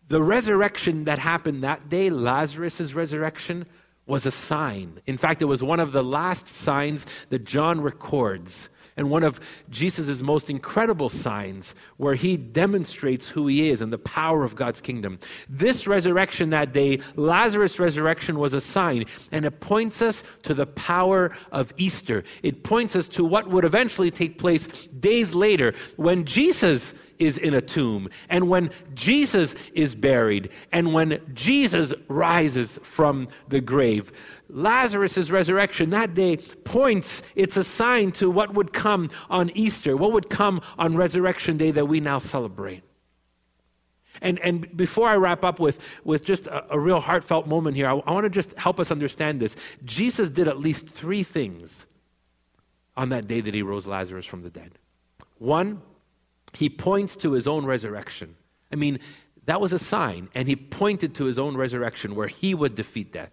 the 0.07 0.23
resurrection 0.23 1.03
that 1.03 1.19
happened 1.19 1.63
that 1.63 1.89
day, 1.89 2.09
Lazarus' 2.09 2.93
resurrection, 2.93 3.65
was 4.05 4.25
a 4.25 4.31
sign. 4.31 5.01
In 5.05 5.17
fact, 5.17 5.41
it 5.41 5.45
was 5.45 5.61
one 5.61 5.81
of 5.81 5.91
the 5.91 6.03
last 6.03 6.47
signs 6.47 7.05
that 7.29 7.43
John 7.43 7.81
records 7.81 8.69
and 8.97 9.09
one 9.09 9.23
of 9.23 9.39
Jesus' 9.69 10.21
most 10.21 10.49
incredible 10.49 11.09
signs 11.09 11.75
where 11.97 12.15
he 12.15 12.35
demonstrates 12.35 13.29
who 13.29 13.47
he 13.47 13.69
is 13.69 13.81
and 13.81 13.93
the 13.93 13.97
power 13.97 14.43
of 14.43 14.55
God's 14.55 14.81
kingdom. 14.81 15.19
This 15.47 15.87
resurrection 15.87 16.49
that 16.49 16.73
day, 16.73 16.99
Lazarus' 17.15 17.79
resurrection, 17.79 18.39
was 18.39 18.53
a 18.53 18.61
sign, 18.61 19.05
and 19.31 19.45
it 19.45 19.59
points 19.59 20.01
us 20.01 20.23
to 20.43 20.53
the 20.53 20.65
power 20.65 21.31
of 21.51 21.73
Easter. 21.77 22.23
It 22.43 22.63
points 22.63 22.95
us 22.95 23.07
to 23.09 23.23
what 23.23 23.47
would 23.49 23.63
eventually 23.63 24.11
take 24.11 24.39
place 24.39 24.67
days 24.99 25.33
later 25.33 25.73
when 25.95 26.25
Jesus 26.25 26.93
is 27.19 27.37
in 27.37 27.53
a 27.53 27.61
tomb, 27.61 28.09
and 28.29 28.49
when 28.49 28.69
Jesus 28.93 29.55
is 29.73 29.95
buried, 29.95 30.49
and 30.71 30.93
when 30.93 31.21
Jesus 31.33 31.93
rises 32.07 32.79
from 32.83 33.27
the 33.47 33.61
grave. 33.61 34.11
Lazarus' 34.49 35.29
resurrection 35.29 35.89
that 35.89 36.13
day 36.13 36.37
points, 36.37 37.21
it's 37.35 37.57
a 37.57 37.63
sign 37.63 38.11
to 38.13 38.29
what 38.29 38.53
would 38.53 38.73
come 38.73 39.09
on 39.29 39.49
Easter, 39.51 39.97
what 39.97 40.11
would 40.11 40.29
come 40.29 40.61
on 40.77 40.95
Resurrection 40.95 41.57
Day 41.57 41.71
that 41.71 41.85
we 41.85 41.99
now 41.99 42.19
celebrate. 42.19 42.83
And, 44.21 44.39
and 44.39 44.75
before 44.75 45.07
I 45.07 45.15
wrap 45.15 45.43
up 45.43 45.59
with, 45.59 45.79
with 46.03 46.25
just 46.25 46.47
a, 46.47 46.73
a 46.73 46.79
real 46.79 46.99
heartfelt 46.99 47.47
moment 47.47 47.75
here, 47.75 47.87
I, 47.87 47.91
I 47.91 48.11
want 48.11 48.23
to 48.23 48.29
just 48.29 48.57
help 48.57 48.79
us 48.79 48.91
understand 48.91 49.39
this. 49.39 49.55
Jesus 49.85 50.29
did 50.29 50.47
at 50.47 50.59
least 50.59 50.87
three 50.89 51.23
things 51.23 51.85
on 52.95 53.09
that 53.09 53.27
day 53.27 53.41
that 53.41 53.53
he 53.53 53.61
rose 53.61 53.85
Lazarus 53.85 54.25
from 54.25 54.41
the 54.41 54.49
dead. 54.49 54.79
One, 55.37 55.81
he 56.57 56.69
points 56.69 57.15
to 57.17 57.33
his 57.33 57.47
own 57.47 57.65
resurrection. 57.65 58.35
I 58.73 58.75
mean, 58.75 58.99
that 59.45 59.61
was 59.61 59.73
a 59.73 59.79
sign, 59.79 60.29
and 60.33 60.47
he 60.47 60.55
pointed 60.55 61.13
to 61.15 61.25
his 61.25 61.37
own 61.37 61.55
resurrection 61.55 62.15
where 62.15 62.27
he 62.27 62.55
would 62.55 62.73
defeat 62.73 63.13
death. 63.13 63.31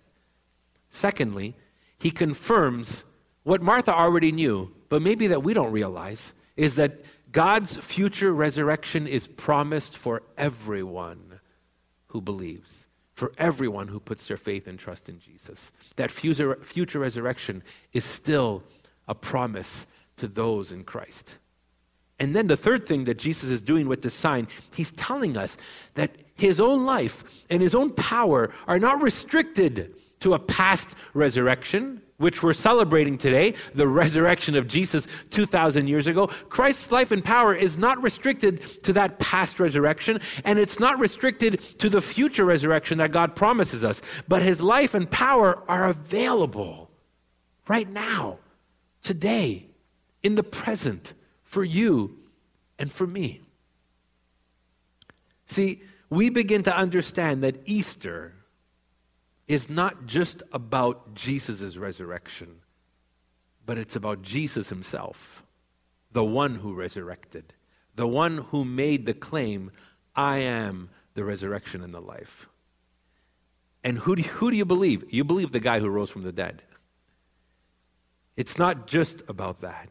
Secondly, 0.90 1.56
he 1.98 2.10
confirms 2.10 3.04
What 3.44 3.62
Martha 3.62 3.94
already 3.94 4.32
knew, 4.32 4.74
but 4.88 5.02
maybe 5.02 5.26
that 5.28 5.42
we 5.42 5.54
don't 5.54 5.70
realize, 5.70 6.34
is 6.56 6.76
that 6.76 7.00
God's 7.30 7.76
future 7.76 8.32
resurrection 8.32 9.06
is 9.06 9.26
promised 9.26 9.96
for 9.96 10.22
everyone 10.38 11.40
who 12.08 12.20
believes, 12.20 12.86
for 13.12 13.32
everyone 13.38 13.88
who 13.88 14.00
puts 14.00 14.26
their 14.26 14.36
faith 14.36 14.66
and 14.66 14.78
trust 14.78 15.08
in 15.08 15.18
Jesus. 15.18 15.72
That 15.96 16.10
future, 16.10 16.58
resurrection 16.98 17.62
is 17.92 18.04
still 18.04 18.62
a 19.06 19.14
promise 19.14 19.86
to 20.16 20.28
those 20.28 20.72
in 20.72 20.84
Christ. 20.84 21.38
And 22.18 22.34
then 22.34 22.46
the 22.46 22.56
third 22.56 22.86
thing 22.86 23.04
that 23.04 23.18
Jesus 23.18 23.50
is 23.50 23.60
doing 23.60 23.88
with 23.88 24.02
this 24.02 24.14
sign, 24.14 24.46
he's 24.74 24.92
telling 24.92 25.36
us 25.36 25.56
that 25.94 26.12
his 26.34 26.60
own 26.60 26.84
life 26.84 27.24
and 27.50 27.60
his 27.60 27.74
own 27.74 27.90
power 27.90 28.50
are 28.66 28.78
not 28.78 29.02
restricted 29.02 29.94
to 30.20 30.34
a 30.34 30.38
past 30.38 30.94
resurrection, 31.12 32.00
which 32.16 32.42
we're 32.42 32.52
celebrating 32.52 33.18
today, 33.18 33.54
the 33.74 33.86
resurrection 33.86 34.54
of 34.54 34.68
Jesus 34.68 35.06
2,000 35.30 35.88
years 35.88 36.06
ago. 36.06 36.28
Christ's 36.48 36.92
life 36.92 37.10
and 37.10 37.22
power 37.22 37.54
is 37.54 37.76
not 37.76 38.02
restricted 38.02 38.62
to 38.84 38.92
that 38.92 39.18
past 39.18 39.58
resurrection, 39.58 40.20
and 40.44 40.58
it's 40.58 40.78
not 40.78 40.98
restricted 40.98 41.60
to 41.80 41.90
the 41.90 42.00
future 42.00 42.44
resurrection 42.44 42.98
that 42.98 43.12
God 43.12 43.34
promises 43.34 43.84
us. 43.84 44.00
But 44.28 44.42
his 44.42 44.60
life 44.60 44.94
and 44.94 45.10
power 45.10 45.62
are 45.68 45.88
available 45.88 46.90
right 47.66 47.90
now, 47.90 48.38
today, 49.02 49.66
in 50.22 50.36
the 50.36 50.44
present 50.44 51.12
for 51.54 51.62
you 51.62 52.18
and 52.80 52.90
for 52.90 53.06
me. 53.06 53.40
See, 55.46 55.82
we 56.10 56.28
begin 56.28 56.64
to 56.64 56.76
understand 56.76 57.44
that 57.44 57.56
Easter 57.64 58.34
is 59.46 59.70
not 59.70 60.06
just 60.06 60.42
about 60.52 61.14
Jesus' 61.14 61.76
resurrection, 61.76 62.56
but 63.64 63.78
it's 63.78 63.94
about 63.94 64.20
Jesus 64.22 64.68
himself, 64.68 65.44
the 66.10 66.24
one 66.24 66.56
who 66.56 66.74
resurrected, 66.74 67.54
the 67.94 68.08
one 68.08 68.38
who 68.38 68.64
made 68.64 69.06
the 69.06 69.14
claim, 69.14 69.70
I 70.16 70.38
am 70.38 70.90
the 71.14 71.22
resurrection 71.22 71.84
and 71.84 71.94
the 71.94 72.00
life. 72.00 72.48
And 73.84 73.98
who 73.98 74.16
do, 74.16 74.22
you, 74.22 74.28
who 74.28 74.50
do 74.50 74.56
you 74.56 74.64
believe? 74.64 75.04
You 75.14 75.22
believe 75.22 75.52
the 75.52 75.60
guy 75.60 75.78
who 75.78 75.88
rose 75.88 76.10
from 76.10 76.24
the 76.24 76.32
dead. 76.32 76.62
It's 78.36 78.58
not 78.58 78.88
just 78.88 79.22
about 79.28 79.60
that 79.60 79.88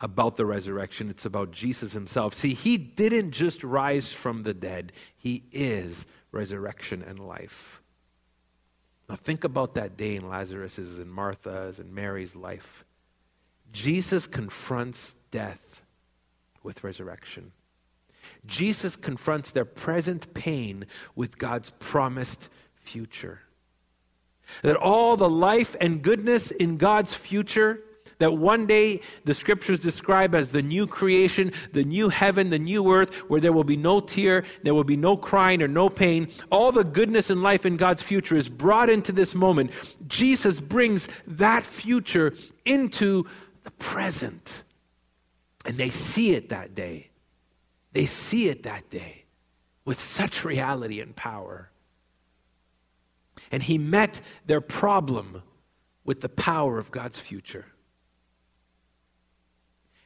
about 0.00 0.36
the 0.36 0.44
resurrection, 0.44 1.08
it's 1.08 1.24
about 1.24 1.52
Jesus 1.52 1.92
himself. 1.92 2.34
See, 2.34 2.54
he 2.54 2.76
didn't 2.76 3.30
just 3.30 3.64
rise 3.64 4.12
from 4.12 4.42
the 4.42 4.54
dead, 4.54 4.92
he 5.16 5.44
is 5.52 6.06
resurrection 6.32 7.02
and 7.02 7.18
life. 7.18 7.80
Now, 9.08 9.16
think 9.16 9.44
about 9.44 9.74
that 9.74 9.96
day 9.96 10.16
in 10.16 10.28
Lazarus's 10.28 10.98
and 10.98 11.10
Martha's 11.10 11.78
and 11.78 11.94
Mary's 11.94 12.34
life. 12.34 12.84
Jesus 13.72 14.26
confronts 14.26 15.14
death 15.30 15.82
with 16.62 16.82
resurrection. 16.82 17.52
Jesus 18.44 18.96
confronts 18.96 19.52
their 19.52 19.64
present 19.64 20.34
pain 20.34 20.86
with 21.14 21.38
God's 21.38 21.70
promised 21.78 22.48
future. 22.74 23.40
That 24.62 24.76
all 24.76 25.16
the 25.16 25.28
life 25.28 25.76
and 25.80 26.02
goodness 26.02 26.50
in 26.50 26.76
God's 26.76 27.14
future 27.14 27.80
that 28.18 28.36
one 28.36 28.66
day 28.66 29.00
the 29.24 29.34
scriptures 29.34 29.78
describe 29.78 30.34
as 30.34 30.50
the 30.50 30.62
new 30.62 30.86
creation, 30.86 31.52
the 31.72 31.84
new 31.84 32.08
heaven, 32.08 32.50
the 32.50 32.58
new 32.58 32.92
earth, 32.92 33.14
where 33.28 33.40
there 33.40 33.52
will 33.52 33.64
be 33.64 33.76
no 33.76 34.00
tear, 34.00 34.44
there 34.62 34.74
will 34.74 34.84
be 34.84 34.96
no 34.96 35.16
crying 35.16 35.62
or 35.62 35.68
no 35.68 35.88
pain. 35.88 36.28
All 36.50 36.72
the 36.72 36.84
goodness 36.84 37.30
and 37.30 37.42
life 37.42 37.66
in 37.66 37.76
God's 37.76 38.02
future 38.02 38.36
is 38.36 38.48
brought 38.48 38.90
into 38.90 39.12
this 39.12 39.34
moment. 39.34 39.70
Jesus 40.06 40.60
brings 40.60 41.08
that 41.26 41.64
future 41.64 42.34
into 42.64 43.26
the 43.62 43.70
present. 43.72 44.64
And 45.64 45.76
they 45.76 45.90
see 45.90 46.34
it 46.34 46.50
that 46.50 46.74
day. 46.74 47.10
They 47.92 48.06
see 48.06 48.48
it 48.48 48.62
that 48.62 48.88
day 48.88 49.24
with 49.84 50.00
such 50.00 50.44
reality 50.44 51.00
and 51.00 51.14
power. 51.14 51.70
And 53.50 53.62
he 53.62 53.78
met 53.78 54.20
their 54.46 54.60
problem 54.60 55.42
with 56.04 56.20
the 56.20 56.28
power 56.28 56.78
of 56.78 56.90
God's 56.90 57.18
future. 57.18 57.66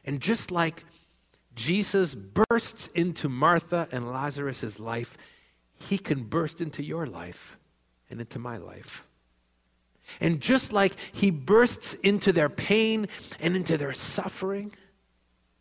And 0.04 0.20
just 0.20 0.50
like 0.50 0.84
Jesus 1.54 2.14
bursts 2.14 2.86
into 2.88 3.28
Martha 3.28 3.88
and 3.92 4.10
Lazarus' 4.10 4.80
life, 4.80 5.16
he 5.74 5.98
can 5.98 6.24
burst 6.24 6.60
into 6.60 6.82
your 6.82 7.06
life 7.06 7.58
and 8.08 8.20
into 8.20 8.38
my 8.38 8.56
life. 8.56 9.04
And 10.20 10.40
just 10.40 10.72
like 10.72 10.94
he 11.12 11.30
bursts 11.30 11.94
into 11.94 12.32
their 12.32 12.48
pain 12.48 13.08
and 13.38 13.54
into 13.54 13.76
their 13.76 13.92
suffering, 13.92 14.72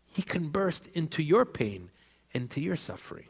he 0.07 0.21
can 0.21 0.49
burst 0.49 0.87
into 0.93 1.21
your 1.21 1.45
pain 1.45 1.91
and 2.33 2.49
to 2.51 2.61
your 2.61 2.75
suffering. 2.75 3.27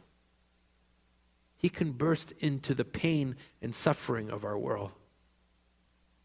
He 1.56 1.68
can 1.68 1.92
burst 1.92 2.32
into 2.38 2.74
the 2.74 2.86
pain 2.86 3.36
and 3.60 3.74
suffering 3.74 4.30
of 4.30 4.44
our 4.44 4.58
world. 4.58 4.92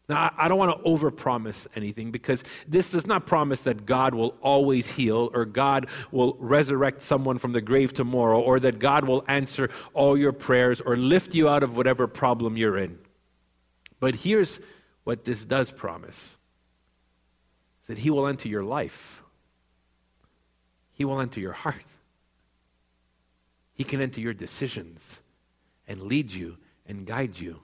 Now, 0.08 0.32
I 0.38 0.46
don't 0.46 0.58
want 0.58 0.76
to 0.76 0.88
overpromise 0.88 1.66
anything 1.74 2.12
because 2.12 2.44
this 2.68 2.92
does 2.92 3.08
not 3.08 3.26
promise 3.26 3.62
that 3.62 3.86
God 3.86 4.14
will 4.14 4.36
always 4.40 4.88
heal 4.88 5.30
or 5.34 5.44
God 5.44 5.88
will 6.12 6.36
resurrect 6.38 7.02
someone 7.02 7.38
from 7.38 7.52
the 7.52 7.60
grave 7.60 7.92
tomorrow 7.92 8.40
or 8.40 8.60
that 8.60 8.78
God 8.78 9.04
will 9.04 9.24
answer 9.26 9.68
all 9.94 10.16
your 10.16 10.32
prayers 10.32 10.80
or 10.80 10.96
lift 10.96 11.34
you 11.34 11.48
out 11.48 11.64
of 11.64 11.76
whatever 11.76 12.06
problem 12.06 12.56
you're 12.56 12.78
in. 12.78 12.98
But 13.98 14.14
here's 14.14 14.60
what 15.02 15.24
this 15.24 15.44
does 15.44 15.72
promise 15.72 16.36
that 17.88 17.98
He 17.98 18.10
will 18.10 18.26
enter 18.26 18.48
your 18.48 18.64
life, 18.64 19.22
He 20.92 21.04
will 21.04 21.20
enter 21.20 21.40
your 21.40 21.52
heart, 21.52 21.84
He 23.74 23.82
can 23.82 24.00
enter 24.00 24.20
your 24.20 24.34
decisions 24.34 25.20
and 25.88 26.00
lead 26.02 26.32
you 26.32 26.58
and 26.86 27.06
guide 27.06 27.38
you. 27.38 27.60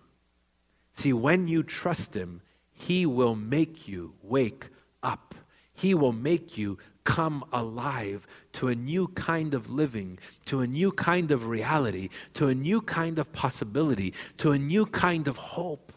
See, 0.93 1.13
when 1.13 1.49
you 1.49 1.63
trust 1.63 2.15
Him, 2.15 2.43
He 2.73 3.07
will 3.07 3.35
make 3.35 3.89
you 3.89 4.15
wake 4.23 4.69
up. 5.03 5.35
He 5.75 5.95
will 5.95 6.13
make 6.13 6.59
you 6.59 6.79
come 7.05 7.45
alive 7.53 8.27
to 8.53 8.69
a 8.69 8.75
new 8.75 9.09
kind 9.09 9.55
of 9.55 9.69
living, 9.69 10.19
to 10.45 10.61
a 10.61 10.67
new 10.67 10.93
kind 10.93 11.31
of 11.31 11.49
reality, 11.49 12.09
to 12.35 12.49
a 12.49 12.55
new 12.55 12.81
kind 12.81 13.19
of 13.19 13.33
possibility, 13.33 14.15
to 14.39 14.53
a 14.53 14.59
new 14.59 14.87
kind 14.87 15.27
of 15.27 15.37
hope. 15.37 15.93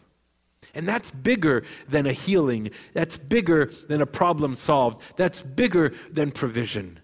And 0.74 0.88
that's 0.88 1.10
bigger 1.10 1.64
than 1.88 2.06
a 2.06 2.12
healing. 2.12 2.70
That's 2.92 3.16
bigger 3.16 3.70
than 3.88 4.02
a 4.02 4.06
problem 4.06 4.56
solved. 4.56 5.00
That's 5.16 5.42
bigger 5.42 5.94
than 6.10 6.30
provision 6.32 7.00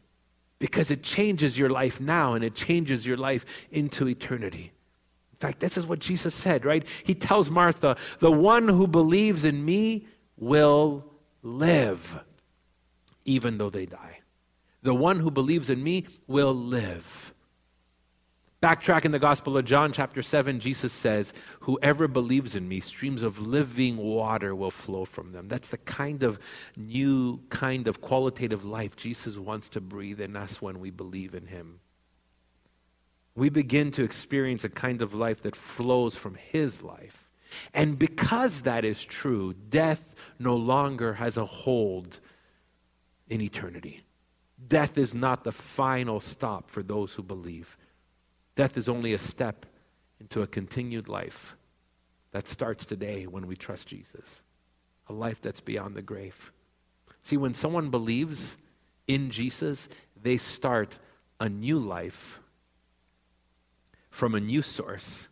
because 0.58 0.90
it 0.90 1.02
changes 1.02 1.58
your 1.58 1.70
life 1.70 2.00
now 2.00 2.34
and 2.34 2.44
it 2.44 2.54
changes 2.54 3.06
your 3.06 3.16
life 3.16 3.44
into 3.70 4.08
eternity 4.08 4.71
fact, 5.42 5.60
this 5.60 5.76
is 5.76 5.86
what 5.86 5.98
Jesus 5.98 6.34
said, 6.34 6.64
right? 6.64 6.86
He 7.04 7.14
tells 7.14 7.50
Martha, 7.50 7.96
The 8.20 8.32
one 8.32 8.68
who 8.68 8.86
believes 8.86 9.44
in 9.44 9.64
me 9.64 10.06
will 10.36 11.04
live, 11.42 12.18
even 13.24 13.58
though 13.58 13.70
they 13.70 13.86
die. 13.86 14.20
The 14.82 14.94
one 14.94 15.20
who 15.20 15.30
believes 15.30 15.70
in 15.70 15.82
me 15.82 16.06
will 16.26 16.54
live. 16.54 17.34
Backtrack 18.62 19.04
in 19.04 19.10
the 19.10 19.18
Gospel 19.18 19.58
of 19.58 19.64
John, 19.64 19.92
chapter 19.92 20.22
7, 20.22 20.60
Jesus 20.60 20.92
says, 20.92 21.32
Whoever 21.60 22.06
believes 22.06 22.54
in 22.54 22.68
me, 22.68 22.78
streams 22.78 23.24
of 23.24 23.44
living 23.44 23.96
water 23.96 24.54
will 24.54 24.70
flow 24.70 25.04
from 25.04 25.32
them. 25.32 25.48
That's 25.48 25.70
the 25.70 25.78
kind 25.78 26.22
of 26.22 26.38
new, 26.76 27.40
kind 27.48 27.88
of 27.88 28.00
qualitative 28.00 28.64
life 28.64 28.94
Jesus 28.94 29.36
wants 29.36 29.68
to 29.70 29.80
breathe 29.80 30.20
in 30.20 30.36
us 30.36 30.62
when 30.62 30.78
we 30.78 30.90
believe 30.90 31.34
in 31.34 31.46
him 31.46 31.80
we 33.34 33.48
begin 33.48 33.90
to 33.92 34.04
experience 34.04 34.64
a 34.64 34.68
kind 34.68 35.02
of 35.02 35.14
life 35.14 35.42
that 35.42 35.56
flows 35.56 36.16
from 36.16 36.34
His 36.34 36.82
life. 36.82 37.30
And 37.74 37.98
because 37.98 38.62
that 38.62 38.84
is 38.84 39.04
true, 39.04 39.54
death 39.54 40.14
no 40.38 40.56
longer 40.56 41.14
has 41.14 41.36
a 41.36 41.44
hold 41.44 42.20
in 43.28 43.40
eternity. 43.40 44.02
Death 44.68 44.96
is 44.96 45.14
not 45.14 45.44
the 45.44 45.52
final 45.52 46.20
stop 46.20 46.70
for 46.70 46.82
those 46.82 47.14
who 47.14 47.22
believe. 47.22 47.76
Death 48.54 48.76
is 48.76 48.88
only 48.88 49.12
a 49.12 49.18
step 49.18 49.66
into 50.20 50.42
a 50.42 50.46
continued 50.46 51.08
life 51.08 51.56
that 52.32 52.46
starts 52.46 52.86
today 52.86 53.26
when 53.26 53.46
we 53.46 53.56
trust 53.56 53.88
Jesus, 53.88 54.42
a 55.08 55.12
life 55.12 55.40
that's 55.40 55.60
beyond 55.60 55.94
the 55.94 56.02
grave. 56.02 56.52
See, 57.22 57.36
when 57.36 57.54
someone 57.54 57.90
believes 57.90 58.56
in 59.06 59.30
Jesus, 59.30 59.88
they 60.20 60.36
start 60.36 60.98
a 61.40 61.48
new 61.48 61.78
life 61.78 62.40
from 64.12 64.34
a 64.36 64.40
new 64.40 64.62
source, 64.62 65.26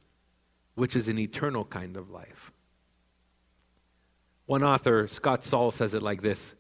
which 0.75 0.97
is 0.97 1.07
an 1.07 1.19
eternal 1.19 1.64
kind 1.64 1.97
of 1.97 2.11
life. 2.11 2.51
One 4.47 4.64
author, 4.64 5.07
Scott 5.07 5.45
Sauls, 5.45 5.77
says 5.77 5.95
it 5.95 6.03
like 6.03 6.23
this 6.23 6.55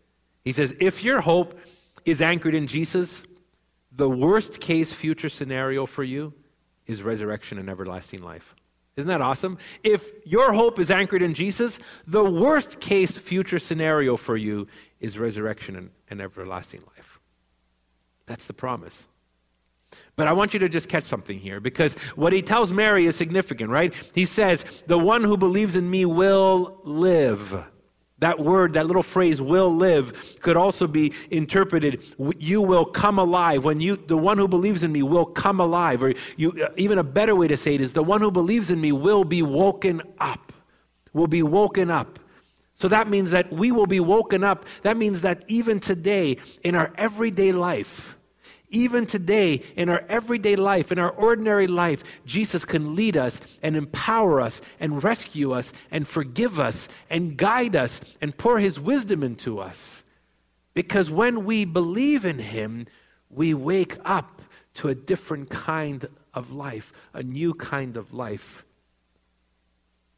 He 0.44 0.52
says, 0.52 0.76
If 0.78 1.02
your 1.02 1.22
hope 1.22 1.58
is 2.04 2.20
anchored 2.20 2.54
in 2.54 2.68
Jesus, 2.68 3.24
the 3.90 4.08
worst 4.08 4.60
case 4.60 4.92
future 4.92 5.28
scenario 5.28 5.86
for 5.86 6.04
you 6.04 6.32
is 6.86 7.02
resurrection 7.02 7.58
and 7.58 7.68
everlasting 7.68 8.22
life. 8.22 8.54
Isn't 8.96 9.08
that 9.08 9.22
awesome? 9.22 9.56
If 9.82 10.10
your 10.26 10.52
hope 10.52 10.78
is 10.78 10.90
anchored 10.90 11.22
in 11.22 11.32
Jesus, 11.32 11.78
the 12.06 12.24
worst 12.24 12.80
case 12.80 13.16
future 13.16 13.58
scenario 13.58 14.16
for 14.16 14.36
you 14.36 14.68
is 15.00 15.18
resurrection 15.18 15.74
and, 15.74 15.90
and 16.10 16.20
everlasting 16.20 16.82
life. 16.96 17.18
That's 18.26 18.46
the 18.46 18.52
promise. 18.52 19.06
But 20.16 20.28
I 20.28 20.32
want 20.32 20.52
you 20.52 20.60
to 20.60 20.68
just 20.68 20.88
catch 20.88 21.04
something 21.04 21.38
here 21.38 21.60
because 21.60 21.94
what 22.14 22.32
he 22.32 22.42
tells 22.42 22.72
Mary 22.72 23.06
is 23.06 23.16
significant, 23.16 23.70
right? 23.70 23.94
He 24.14 24.24
says, 24.24 24.64
The 24.86 24.98
one 24.98 25.24
who 25.24 25.36
believes 25.36 25.76
in 25.76 25.90
me 25.90 26.04
will 26.04 26.80
live. 26.84 27.64
That 28.18 28.38
word, 28.38 28.74
that 28.74 28.86
little 28.86 29.02
phrase, 29.02 29.40
will 29.40 29.74
live, 29.74 30.38
could 30.40 30.56
also 30.58 30.86
be 30.86 31.14
interpreted, 31.30 32.04
you 32.38 32.60
will 32.60 32.84
come 32.84 33.18
alive. 33.18 33.64
When 33.64 33.80
you, 33.80 33.96
the 33.96 34.18
one 34.18 34.36
who 34.36 34.46
believes 34.46 34.82
in 34.82 34.92
me 34.92 35.02
will 35.02 35.24
come 35.24 35.58
alive. 35.58 36.02
Or 36.02 36.12
you, 36.36 36.52
uh, 36.62 36.68
even 36.76 36.98
a 36.98 37.02
better 37.02 37.34
way 37.34 37.48
to 37.48 37.56
say 37.56 37.74
it 37.74 37.80
is, 37.80 37.94
the 37.94 38.02
one 38.02 38.20
who 38.20 38.30
believes 38.30 38.70
in 38.70 38.78
me 38.78 38.92
will 38.92 39.24
be 39.24 39.42
woken 39.42 40.02
up. 40.18 40.52
Will 41.14 41.28
be 41.28 41.42
woken 41.42 41.90
up. 41.90 42.18
So 42.74 42.88
that 42.88 43.08
means 43.08 43.30
that 43.30 43.50
we 43.50 43.72
will 43.72 43.86
be 43.86 44.00
woken 44.00 44.44
up. 44.44 44.66
That 44.82 44.98
means 44.98 45.22
that 45.22 45.42
even 45.48 45.80
today, 45.80 46.36
in 46.62 46.74
our 46.74 46.92
everyday 46.96 47.52
life, 47.52 48.18
even 48.70 49.04
today, 49.06 49.62
in 49.76 49.88
our 49.88 50.04
everyday 50.08 50.56
life, 50.56 50.92
in 50.92 50.98
our 50.98 51.10
ordinary 51.10 51.66
life, 51.66 52.04
Jesus 52.24 52.64
can 52.64 52.94
lead 52.94 53.16
us 53.16 53.40
and 53.62 53.76
empower 53.76 54.40
us 54.40 54.60
and 54.78 55.02
rescue 55.02 55.52
us 55.52 55.72
and 55.90 56.06
forgive 56.06 56.60
us 56.60 56.88
and 57.08 57.36
guide 57.36 57.74
us 57.74 58.00
and 58.20 58.36
pour 58.36 58.58
his 58.58 58.78
wisdom 58.78 59.22
into 59.22 59.58
us. 59.58 60.04
Because 60.72 61.10
when 61.10 61.44
we 61.44 61.64
believe 61.64 62.24
in 62.24 62.38
him, 62.38 62.86
we 63.28 63.54
wake 63.54 63.96
up 64.04 64.40
to 64.74 64.88
a 64.88 64.94
different 64.94 65.50
kind 65.50 66.08
of 66.32 66.52
life, 66.52 66.92
a 67.12 67.22
new 67.22 67.54
kind 67.54 67.96
of 67.96 68.14
life. 68.14 68.64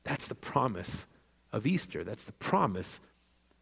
That's 0.04 0.28
the 0.28 0.34
promise 0.34 1.06
of 1.52 1.66
Easter. 1.66 2.04
That's 2.04 2.24
the 2.24 2.32
promise 2.32 3.00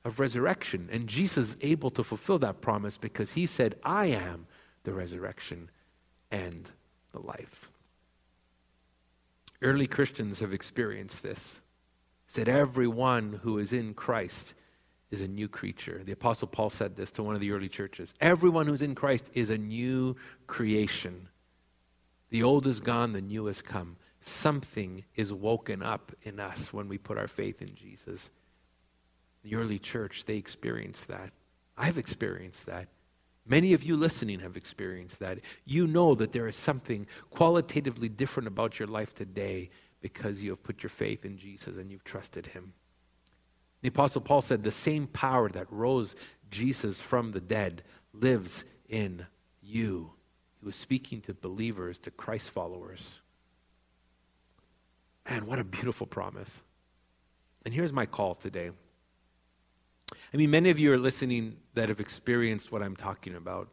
of 0.05 0.19
resurrection. 0.19 0.89
And 0.91 1.07
Jesus 1.07 1.51
is 1.51 1.57
able 1.61 1.91
to 1.91 2.03
fulfill 2.03 2.39
that 2.41 2.61
promise 2.61 2.97
because 2.99 3.33
he 3.33 3.47
said, 3.47 3.77
I 3.85 4.07
am 4.07 4.47
the 4.85 4.93
resurrection, 4.93 5.71
and 6.31 6.71
the 7.13 7.21
life. 7.21 7.69
Early 9.63 9.87
Christians 9.87 10.41
have 10.41 10.53
experienced 10.53 11.23
this. 11.23 11.61
Said 12.27 12.49
everyone 12.49 13.41
who 13.43 13.59
is 13.59 13.73
in 13.73 13.93
Christ 13.95 14.55
is 15.11 15.21
a 15.21 15.29
new 15.29 15.49
creature. 15.49 16.03
The 16.05 16.13
Apostle 16.13 16.49
Paul 16.49 16.71
said 16.71 16.95
this 16.97 17.11
to 17.13 17.23
one 17.23 17.35
of 17.35 17.41
the 17.41 17.51
early 17.51 17.69
churches. 17.69 18.15
Everyone 18.21 18.67
who's 18.67 18.83
in 18.83 18.95
Christ 18.95 19.29
is 19.35 19.51
a 19.51 19.59
new 19.59 20.17
creation. 20.47 21.29
The 22.31 22.45
old 22.45 22.67
is 22.67 22.81
gone, 22.81 23.13
the 23.13 23.21
new 23.21 23.47
has 23.47 23.61
come. 23.61 23.97
Something 24.21 25.05
is 25.17 25.33
woken 25.33 25.83
up 25.83 26.13
in 26.23 26.39
us 26.39 26.73
when 26.73 26.89
we 26.89 26.99
put 26.99 27.19
our 27.19 27.27
faith 27.27 27.61
in 27.61 27.75
Jesus. 27.75 28.31
The 29.43 29.57
early 29.57 29.79
church, 29.79 30.25
they 30.27 30.37
experienced 30.37 31.09
that. 31.09 31.33
I've 31.77 31.99
experienced 31.99 32.67
that. 32.67 32.89
Many 33.51 33.73
of 33.73 33.83
you 33.83 33.97
listening 33.97 34.39
have 34.41 34.57
experienced 34.57 35.19
that. 35.19 35.41
You 35.65 35.89
know 35.89 36.15
that 36.15 36.31
there 36.31 36.47
is 36.47 36.55
something 36.55 37.09
qualitatively 37.31 38.09
different 38.09 38.47
about 38.47 38.79
your 38.79 38.87
life 38.87 39.13
today 39.13 39.71
because 40.01 40.41
you 40.41 40.51
have 40.51 40.63
put 40.63 40.85
your 40.85 40.91
faith 40.91 41.25
in 41.25 41.37
Jesus 41.37 41.77
and 41.77 41.91
you've 41.91 42.05
trusted 42.05 42.47
him. 42.47 42.75
The 43.83 43.89
Apostle 43.89 44.21
Paul 44.21 44.41
said, 44.41 44.63
The 44.63 44.71
same 44.71 45.09
power 45.09 45.49
that 45.49 45.67
rose 45.69 46.15
Jesus 46.49 47.01
from 47.01 47.33
the 47.33 47.41
dead 47.41 47.83
lives 48.13 48.65
in 48.89 49.27
you. 49.61 50.13
He 50.61 50.67
was 50.67 50.77
speaking 50.77 51.21
to 51.23 51.35
believers, 51.35 51.99
to 51.99 52.13
Christ 52.13 52.51
followers. 52.51 53.19
Man, 55.29 55.47
what 55.47 55.59
a 55.59 55.65
beautiful 55.65 56.07
promise. 56.07 56.63
And 57.65 57.75
here's 57.75 57.93
my 57.93 58.07
call 58.07 58.37
today. 58.37 58.71
I 60.33 60.37
mean, 60.37 60.51
many 60.51 60.71
of 60.71 60.79
you 60.79 60.93
are 60.93 60.99
listening 60.99 61.57
that 61.75 61.89
have 61.89 62.01
experienced 62.01 62.71
what 62.71 62.83
I'm 62.83 62.97
talking 62.97 63.35
about, 63.35 63.69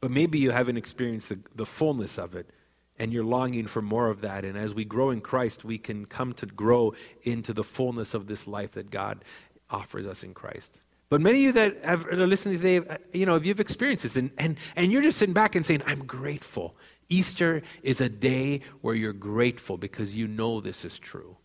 but 0.00 0.10
maybe 0.10 0.38
you 0.38 0.50
haven't 0.50 0.76
experienced 0.76 1.28
the, 1.28 1.38
the 1.54 1.66
fullness 1.66 2.18
of 2.18 2.34
it 2.34 2.50
and 2.98 3.12
you're 3.12 3.24
longing 3.24 3.66
for 3.66 3.82
more 3.82 4.08
of 4.08 4.20
that. 4.20 4.44
And 4.44 4.56
as 4.56 4.74
we 4.74 4.84
grow 4.84 5.10
in 5.10 5.20
Christ, 5.20 5.64
we 5.64 5.78
can 5.78 6.04
come 6.06 6.32
to 6.34 6.46
grow 6.46 6.94
into 7.22 7.52
the 7.52 7.64
fullness 7.64 8.14
of 8.14 8.26
this 8.26 8.46
life 8.46 8.72
that 8.72 8.90
God 8.90 9.24
offers 9.70 10.06
us 10.06 10.22
in 10.22 10.34
Christ. 10.34 10.82
But 11.08 11.20
many 11.20 11.38
of 11.38 11.42
you 11.42 11.52
that 11.52 11.76
have, 11.84 12.06
are 12.06 12.26
listening 12.26 12.56
today, 12.56 12.78
uh, 12.78 12.96
you 13.12 13.26
know, 13.26 13.36
if 13.36 13.44
you've 13.44 13.60
experienced 13.60 14.04
this 14.04 14.16
and, 14.16 14.30
and, 14.38 14.56
and 14.76 14.90
you're 14.90 15.02
just 15.02 15.18
sitting 15.18 15.34
back 15.34 15.54
and 15.54 15.64
saying, 15.64 15.82
I'm 15.86 16.06
grateful. 16.06 16.74
Easter 17.08 17.62
is 17.82 18.00
a 18.00 18.08
day 18.08 18.60
where 18.80 18.94
you're 18.94 19.12
grateful 19.12 19.76
because 19.76 20.16
you 20.16 20.26
know 20.26 20.60
this 20.60 20.84
is 20.84 20.98
true. 20.98 21.36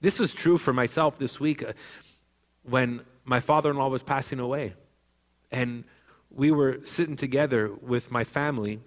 This 0.00 0.20
was 0.20 0.32
true 0.32 0.58
for 0.58 0.72
myself 0.72 1.18
this 1.18 1.40
week. 1.40 1.64
When 2.64 3.02
my 3.24 3.40
father 3.40 3.70
in 3.70 3.76
law 3.76 3.88
was 3.88 4.02
passing 4.02 4.40
away. 4.40 4.74
And 5.50 5.84
we 6.30 6.50
were 6.50 6.80
sitting 6.84 7.16
together 7.16 7.70
with 7.72 8.10
my 8.10 8.24
family 8.24 8.80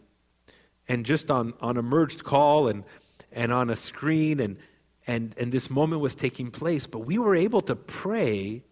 and 0.87 1.05
just 1.05 1.31
on, 1.31 1.53
on 1.59 1.77
a 1.77 1.81
merged 1.81 2.23
call 2.23 2.67
and, 2.67 2.83
and 3.31 3.51
on 3.51 3.69
a 3.69 3.75
screen, 3.75 4.39
and, 4.39 4.57
and, 5.05 5.33
and 5.37 5.51
this 5.51 5.69
moment 5.69 6.01
was 6.01 6.15
taking 6.15 6.51
place. 6.51 6.87
But 6.87 6.99
we 6.99 7.17
were 7.17 7.35
able 7.35 7.61
to 7.61 7.75
pray 7.75 8.63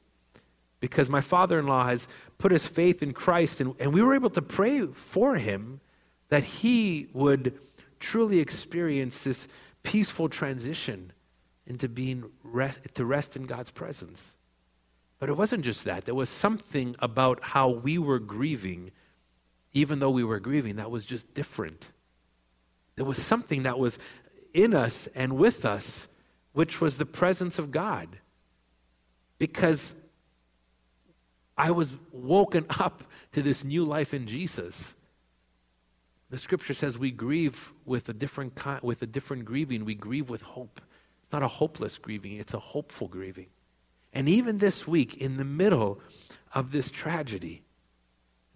because 0.80 1.10
my 1.10 1.22
father 1.22 1.60
in 1.60 1.68
law 1.68 1.86
has 1.86 2.08
put 2.38 2.52
his 2.52 2.68
faith 2.68 3.02
in 3.02 3.14
Christ, 3.14 3.60
and, 3.60 3.74
and 3.80 3.94
we 3.94 4.02
were 4.02 4.14
able 4.14 4.30
to 4.32 4.42
pray 4.42 4.86
for 4.88 5.36
him 5.36 5.82
that 6.30 6.44
he 6.44 7.08
would 7.14 7.58
truly 8.00 8.40
experience 8.40 9.24
this 9.24 9.48
peaceful 9.84 10.30
transition 10.30 11.12
into 11.66 11.90
being 11.90 12.30
rest, 12.44 12.80
to 12.94 13.06
rest 13.06 13.36
in 13.36 13.44
God's 13.44 13.72
presence. 13.72 14.35
But 15.20 15.30
it 15.30 15.38
wasn't 15.38 15.64
just 15.64 15.86
that. 15.86 16.06
There 16.06 16.16
was 16.16 16.30
something 16.30 16.96
about 17.00 17.42
how 17.42 17.70
we 17.70 17.98
were 17.98 18.20
grieving, 18.20 18.92
even 19.74 20.00
though 20.00 20.10
we 20.10 20.24
were 20.24 20.40
grieving, 20.40 20.76
that 20.76 20.92
was 20.92 21.06
just 21.06 21.34
different. 21.34 21.90
There 22.96 23.06
was 23.06 23.22
something 23.22 23.64
that 23.64 23.80
was 23.80 23.98
in 24.54 24.74
us 24.74 25.08
and 25.16 25.38
with 25.38 25.66
us, 25.66 26.08
which 26.54 26.80
was 26.82 26.98
the 26.98 27.06
presence 27.06 27.60
of 27.60 27.72
God. 27.72 28.20
Because 29.38 29.94
I 31.58 31.72
was 31.72 31.94
woken 32.12 32.66
up 32.80 33.04
to 33.34 33.42
this 33.42 33.64
new 33.64 33.84
life 33.84 34.14
in 34.14 34.28
Jesus. 34.28 34.96
The 36.30 36.38
scripture 36.38 36.74
says 36.74 36.98
we 36.98 37.12
grieve 37.12 37.72
with 37.86 38.10
a 38.10 38.14
different 38.14 38.84
with 38.84 39.02
a 39.02 39.06
different 39.06 39.46
grieving. 39.46 39.86
We 39.86 39.96
grieve 39.96 40.30
with 40.30 40.42
hope. 40.42 40.82
It's 41.22 41.32
not 41.32 41.44
a 41.44 41.48
hopeless 41.48 41.98
grieving, 41.98 42.34
it's 42.34 42.54
a 42.54 42.60
hopeful 42.60 43.08
grieving. 43.08 43.48
And 44.16 44.30
even 44.30 44.60
this 44.60 44.88
week, 44.88 45.18
in 45.18 45.36
the 45.36 45.46
middle 45.46 46.00
of 46.54 46.72
this 46.72 46.90
tragedy, 46.90 47.64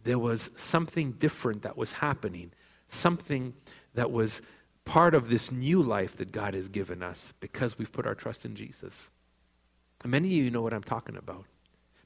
there 0.03 0.17
was 0.17 0.49
something 0.55 1.11
different 1.11 1.63
that 1.63 1.77
was 1.77 1.91
happening, 1.91 2.51
something 2.87 3.53
that 3.93 4.09
was 4.09 4.41
part 4.85 5.13
of 5.13 5.29
this 5.29 5.51
new 5.51 5.81
life 5.81 6.15
that 6.17 6.31
God 6.31 6.53
has 6.53 6.69
given 6.69 7.03
us 7.03 7.33
because 7.41 7.77
we've 7.77 7.91
put 7.91 8.07
our 8.07 8.15
trust 8.15 8.45
in 8.45 8.55
Jesus. 8.55 9.09
And 10.01 10.11
many 10.11 10.39
of 10.39 10.45
you 10.45 10.49
know 10.49 10.61
what 10.61 10.73
I'm 10.73 10.81
talking 10.81 11.17
about. 11.17 11.45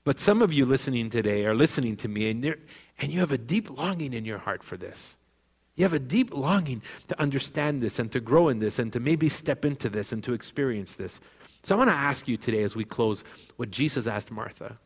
But 0.04 0.20
some 0.20 0.42
of 0.42 0.52
you 0.52 0.66
listening 0.66 1.10
today 1.10 1.46
are 1.46 1.56
listening 1.56 1.96
to 1.98 2.08
me, 2.08 2.30
and, 2.30 2.44
and 3.00 3.12
you 3.12 3.20
have 3.20 3.32
a 3.32 3.38
deep 3.38 3.70
longing 3.78 4.14
in 4.14 4.26
your 4.26 4.40
heart 4.40 4.64
for 4.64 4.76
this. 4.76 5.16
You 5.76 5.86
have 5.86 5.94
a 5.94 6.00
deep 6.00 6.34
longing 6.34 6.82
to 7.08 7.20
understand 7.20 7.82
this 7.82 8.00
and 8.00 8.12
to 8.12 8.20
grow 8.20 8.50
in 8.50 8.60
this 8.60 8.80
and 8.80 8.92
to 8.94 9.00
maybe 9.00 9.30
step 9.30 9.64
into 9.64 9.90
this 9.90 10.12
and 10.12 10.24
to 10.24 10.34
experience 10.34 10.96
this. 10.96 11.20
So 11.64 11.76
I 11.76 11.78
want 11.78 11.90
to 11.90 11.96
ask 11.96 12.28
you 12.28 12.36
today 12.36 12.64
as 12.64 12.76
we 12.76 12.84
close 12.84 13.24
what 13.56 13.72
Jesus 13.72 14.06
asked 14.06 14.32
Martha. 14.32 14.78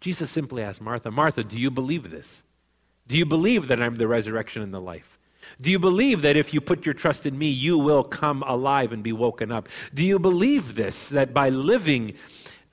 Jesus 0.00 0.30
simply 0.30 0.62
asked 0.62 0.80
Martha, 0.80 1.10
Martha, 1.10 1.44
do 1.44 1.56
you 1.56 1.70
believe 1.70 2.10
this? 2.10 2.42
Do 3.06 3.16
you 3.16 3.24
believe 3.24 3.68
that 3.68 3.80
I'm 3.80 3.96
the 3.96 4.08
resurrection 4.08 4.62
and 4.62 4.74
the 4.74 4.80
life? 4.80 5.18
Do 5.60 5.70
you 5.70 5.78
believe 5.78 6.22
that 6.22 6.36
if 6.36 6.52
you 6.52 6.60
put 6.60 6.84
your 6.84 6.94
trust 6.94 7.24
in 7.24 7.38
me, 7.38 7.48
you 7.48 7.78
will 7.78 8.02
come 8.02 8.42
alive 8.46 8.92
and 8.92 9.02
be 9.02 9.12
woken 9.12 9.52
up? 9.52 9.68
Do 9.94 10.04
you 10.04 10.18
believe 10.18 10.74
this, 10.74 11.08
that 11.10 11.32
by 11.32 11.48
living 11.48 12.14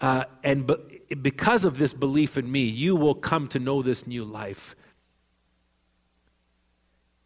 uh, 0.01 0.25
and 0.43 0.67
be- 0.67 1.15
because 1.21 1.65
of 1.65 1.77
this 1.77 1.93
belief 1.93 2.38
in 2.38 2.51
me, 2.51 2.65
you 2.65 2.95
will 2.95 3.15
come 3.15 3.47
to 3.49 3.60
know 3.60 3.81
this 3.81 4.07
new 4.07 4.23
life? 4.23 4.75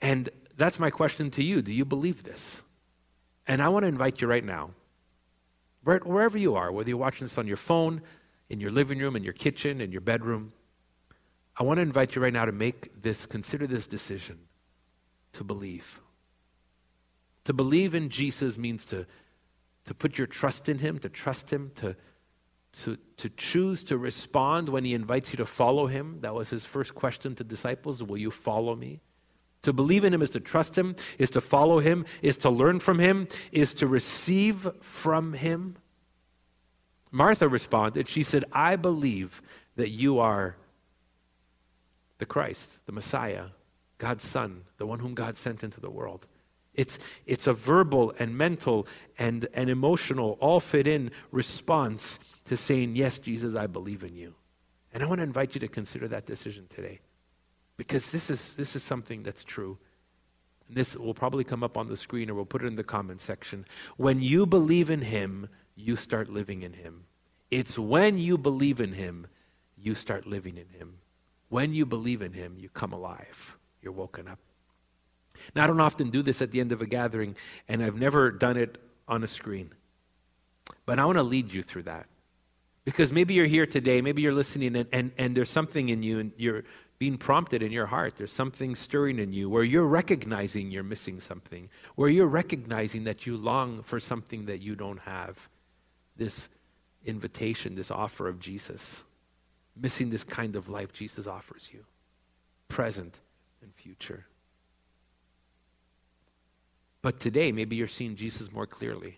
And 0.01 0.29
that's 0.57 0.79
my 0.79 0.89
question 0.89 1.31
to 1.31 1.43
you. 1.43 1.61
Do 1.61 1.71
you 1.71 1.85
believe 1.85 2.23
this? 2.23 2.61
And 3.47 3.61
I 3.61 3.69
want 3.69 3.83
to 3.83 3.87
invite 3.87 4.21
you 4.21 4.27
right 4.27 4.43
now 4.43 4.71
wherever 5.83 6.37
you 6.37 6.55
are, 6.55 6.71
whether 6.71 6.89
you're 6.89 6.97
watching 6.97 7.25
this 7.25 7.37
on 7.37 7.47
your 7.47 7.57
phone, 7.57 8.01
in 8.49 8.59
your 8.59 8.71
living 8.71 8.99
room, 8.99 9.15
in 9.15 9.23
your 9.23 9.33
kitchen, 9.33 9.81
in 9.81 9.91
your 9.91 10.01
bedroom, 10.01 10.51
I 11.57 11.63
want 11.63 11.77
to 11.77 11.81
invite 11.81 12.15
you 12.15 12.21
right 12.21 12.33
now 12.33 12.45
to 12.45 12.51
make 12.51 13.01
this, 13.01 13.25
consider 13.25 13.67
this 13.67 13.87
decision 13.87 14.39
to 15.33 15.43
believe. 15.43 16.01
To 17.45 17.53
believe 17.53 17.95
in 17.95 18.09
Jesus 18.09 18.57
means 18.57 18.85
to, 18.87 19.05
to 19.85 19.93
put 19.93 20.17
your 20.17 20.27
trust 20.27 20.69
in 20.69 20.79
Him, 20.79 20.99
to 20.99 21.09
trust 21.09 21.51
Him, 21.51 21.71
to, 21.75 21.95
to, 22.83 22.97
to 23.17 23.29
choose 23.29 23.83
to 23.85 23.97
respond 23.97 24.69
when 24.69 24.85
He 24.85 24.93
invites 24.93 25.33
you 25.33 25.37
to 25.37 25.45
follow 25.45 25.87
Him. 25.87 26.19
That 26.21 26.33
was 26.33 26.49
His 26.49 26.65
first 26.65 26.95
question 26.95 27.35
to 27.35 27.43
disciples 27.43 28.03
Will 28.03 28.17
you 28.17 28.31
follow 28.31 28.75
me? 28.75 29.01
To 29.63 29.73
believe 29.73 30.03
in 30.03 30.13
him 30.13 30.21
is 30.21 30.31
to 30.31 30.39
trust 30.39 30.77
him, 30.77 30.95
is 31.19 31.29
to 31.31 31.41
follow 31.41 31.79
him, 31.79 32.05
is 32.21 32.37
to 32.37 32.49
learn 32.49 32.79
from 32.79 32.99
him, 32.99 33.27
is 33.51 33.73
to 33.75 33.87
receive 33.87 34.67
from 34.81 35.33
him. 35.33 35.77
Martha 37.11 37.47
responded, 37.47 38.07
She 38.07 38.23
said, 38.23 38.45
I 38.51 38.75
believe 38.75 39.41
that 39.75 39.89
you 39.89 40.19
are 40.19 40.55
the 42.17 42.25
Christ, 42.25 42.79
the 42.85 42.91
Messiah, 42.91 43.47
God's 43.97 44.23
Son, 44.23 44.63
the 44.77 44.87
one 44.87 44.99
whom 44.99 45.13
God 45.13 45.35
sent 45.35 45.63
into 45.63 45.79
the 45.79 45.91
world. 45.91 46.25
It's, 46.73 46.97
it's 47.25 47.47
a 47.47 47.53
verbal 47.53 48.13
and 48.17 48.37
mental 48.37 48.87
and, 49.19 49.47
and 49.53 49.69
emotional, 49.69 50.37
all 50.39 50.59
fit 50.59 50.87
in 50.87 51.11
response 51.31 52.17
to 52.45 52.57
saying, 52.57 52.95
Yes, 52.95 53.19
Jesus, 53.19 53.55
I 53.55 53.67
believe 53.67 54.03
in 54.03 54.15
you. 54.15 54.33
And 54.93 55.03
I 55.03 55.05
want 55.05 55.19
to 55.19 55.23
invite 55.23 55.53
you 55.53 55.59
to 55.59 55.67
consider 55.67 56.07
that 56.07 56.25
decision 56.25 56.65
today 56.73 57.01
because 57.77 58.11
this 58.11 58.29
is, 58.29 58.53
this 58.55 58.75
is 58.75 58.83
something 58.83 59.23
that's 59.23 59.43
true. 59.43 59.77
And 60.67 60.77
this 60.77 60.95
will 60.95 61.13
probably 61.13 61.43
come 61.43 61.63
up 61.63 61.77
on 61.77 61.87
the 61.87 61.97
screen 61.97 62.29
or 62.29 62.33
we'll 62.33 62.45
put 62.45 62.63
it 62.63 62.67
in 62.67 62.75
the 62.75 62.83
comment 62.83 63.21
section. 63.21 63.65
When 63.97 64.21
you 64.21 64.45
believe 64.45 64.89
in 64.89 65.01
Him, 65.01 65.49
you 65.75 65.95
start 65.95 66.29
living 66.29 66.63
in 66.63 66.73
Him. 66.73 67.05
It's 67.49 67.77
when 67.77 68.17
you 68.17 68.37
believe 68.37 68.79
in 68.79 68.93
Him, 68.93 69.27
you 69.77 69.95
start 69.95 70.25
living 70.25 70.57
in 70.57 70.69
Him. 70.77 70.99
When 71.49 71.73
you 71.73 71.85
believe 71.85 72.21
in 72.21 72.33
Him, 72.33 72.55
you 72.57 72.69
come 72.69 72.93
alive. 72.93 73.57
You're 73.81 73.91
woken 73.91 74.27
up. 74.27 74.39
Now, 75.55 75.63
I 75.63 75.67
don't 75.67 75.81
often 75.81 76.09
do 76.09 76.21
this 76.21 76.41
at 76.41 76.51
the 76.51 76.59
end 76.59 76.71
of 76.71 76.81
a 76.81 76.85
gathering, 76.85 77.35
and 77.67 77.83
I've 77.83 77.95
never 77.95 78.31
done 78.31 78.57
it 78.57 78.77
on 79.07 79.23
a 79.23 79.27
screen. 79.27 79.71
But 80.85 80.99
I 80.99 81.05
want 81.05 81.17
to 81.17 81.23
lead 81.23 81.51
you 81.51 81.63
through 81.63 81.83
that. 81.83 82.07
Because 82.85 83.11
maybe 83.11 83.33
you're 83.33 83.45
here 83.45 83.65
today, 83.65 84.01
maybe 84.01 84.21
you're 84.21 84.33
listening, 84.33 84.75
and, 84.75 84.89
and, 84.91 85.11
and 85.17 85.35
there's 85.35 85.49
something 85.49 85.89
in 85.89 86.03
you, 86.03 86.19
and 86.19 86.31
you're 86.37 86.63
being 87.01 87.17
prompted 87.17 87.63
in 87.63 87.71
your 87.71 87.87
heart. 87.87 88.15
There's 88.15 88.31
something 88.31 88.75
stirring 88.75 89.17
in 89.17 89.33
you 89.33 89.49
where 89.49 89.63
you're 89.63 89.87
recognizing 89.87 90.69
you're 90.69 90.83
missing 90.83 91.19
something, 91.19 91.67
where 91.95 92.09
you're 92.09 92.27
recognizing 92.27 93.05
that 93.05 93.25
you 93.25 93.37
long 93.37 93.81
for 93.81 93.99
something 93.99 94.45
that 94.45 94.61
you 94.61 94.75
don't 94.75 94.99
have. 94.99 95.49
This 96.15 96.47
invitation, 97.03 97.73
this 97.73 97.89
offer 97.89 98.27
of 98.27 98.39
Jesus, 98.39 99.03
missing 99.75 100.11
this 100.11 100.23
kind 100.23 100.55
of 100.55 100.69
life 100.69 100.93
Jesus 100.93 101.25
offers 101.25 101.71
you, 101.73 101.85
present 102.67 103.19
and 103.63 103.73
future. 103.73 104.27
But 107.01 107.19
today, 107.19 107.51
maybe 107.51 107.77
you're 107.77 107.87
seeing 107.87 108.15
Jesus 108.15 108.51
more 108.51 108.67
clearly. 108.67 109.17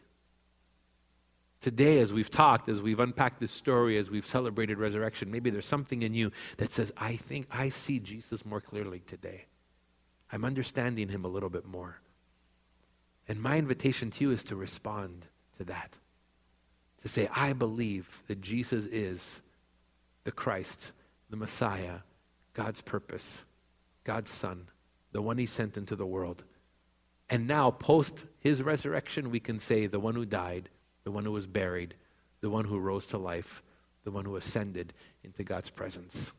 Today, 1.63 1.99
as 1.99 2.11
we've 2.11 2.29
talked, 2.29 2.67
as 2.67 2.81
we've 2.81 2.99
unpacked 2.99 3.39
this 3.39 3.53
story, 3.53 3.97
as 3.97 4.09
we've 4.09 4.27
celebrated 4.27 4.77
resurrection, 4.77 5.31
maybe 5.31 5.49
there's 5.49 5.65
something 5.65 6.01
in 6.01 6.13
you 6.13 6.29
that 6.57 6.73
says, 6.73 6.91
I 6.97 7.15
think 7.15 7.47
I 7.49 7.69
see 7.69 7.99
Jesus 7.99 8.45
more 8.45 8.59
clearly 8.59 8.99
today. 8.99 9.45
I'm 10.29 10.43
understanding 10.43 11.07
him 11.07 11.23
a 11.23 11.29
little 11.29 11.47
bit 11.47 11.65
more. 11.65 12.01
And 13.29 13.41
my 13.41 13.57
invitation 13.57 14.11
to 14.11 14.25
you 14.25 14.31
is 14.31 14.43
to 14.43 14.57
respond 14.57 15.27
to 15.57 15.63
that. 15.63 15.95
To 17.03 17.07
say, 17.07 17.29
I 17.33 17.53
believe 17.53 18.23
that 18.27 18.41
Jesus 18.41 18.85
is 18.85 19.41
the 20.25 20.33
Christ, 20.33 20.91
the 21.29 21.37
Messiah, 21.37 21.99
God's 22.51 22.81
purpose, 22.81 23.45
God's 24.03 24.31
Son, 24.31 24.67
the 25.13 25.21
one 25.21 25.37
he 25.37 25.45
sent 25.45 25.77
into 25.77 25.95
the 25.95 26.05
world. 26.05 26.43
And 27.29 27.47
now, 27.47 27.71
post 27.71 28.25
his 28.41 28.61
resurrection, 28.61 29.31
we 29.31 29.39
can 29.39 29.59
say, 29.59 29.87
the 29.87 30.01
one 30.01 30.15
who 30.15 30.25
died, 30.25 30.67
the 31.03 31.11
one 31.11 31.25
who 31.25 31.31
was 31.31 31.47
buried, 31.47 31.95
the 32.41 32.49
one 32.49 32.65
who 32.65 32.79
rose 32.79 33.05
to 33.07 33.17
life, 33.17 33.61
the 34.03 34.11
one 34.11 34.25
who 34.25 34.35
ascended 34.35 34.93
into 35.23 35.43
God's 35.43 35.69
presence. 35.69 36.33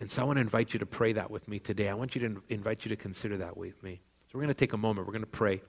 And 0.00 0.10
so 0.10 0.22
I 0.22 0.24
want 0.24 0.38
to 0.38 0.40
invite 0.40 0.72
you 0.72 0.78
to 0.78 0.86
pray 0.86 1.12
that 1.12 1.30
with 1.30 1.46
me 1.46 1.58
today. 1.58 1.88
I 1.88 1.94
want 1.94 2.14
you 2.14 2.20
to 2.28 2.42
invite 2.48 2.84
you 2.84 2.88
to 2.88 2.96
consider 2.96 3.36
that 3.38 3.56
with 3.56 3.82
me. 3.82 4.00
So 4.26 4.38
we're 4.38 4.42
going 4.42 4.54
to 4.54 4.58
take 4.58 4.72
a 4.72 4.78
moment, 4.78 5.06
we're 5.06 5.12
going 5.12 5.22
to 5.22 5.26
pray. 5.26 5.60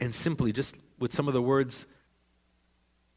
And 0.00 0.14
simply, 0.14 0.52
just 0.52 0.78
with 0.98 1.12
some 1.12 1.26
of 1.26 1.34
the 1.34 1.42
words 1.42 1.86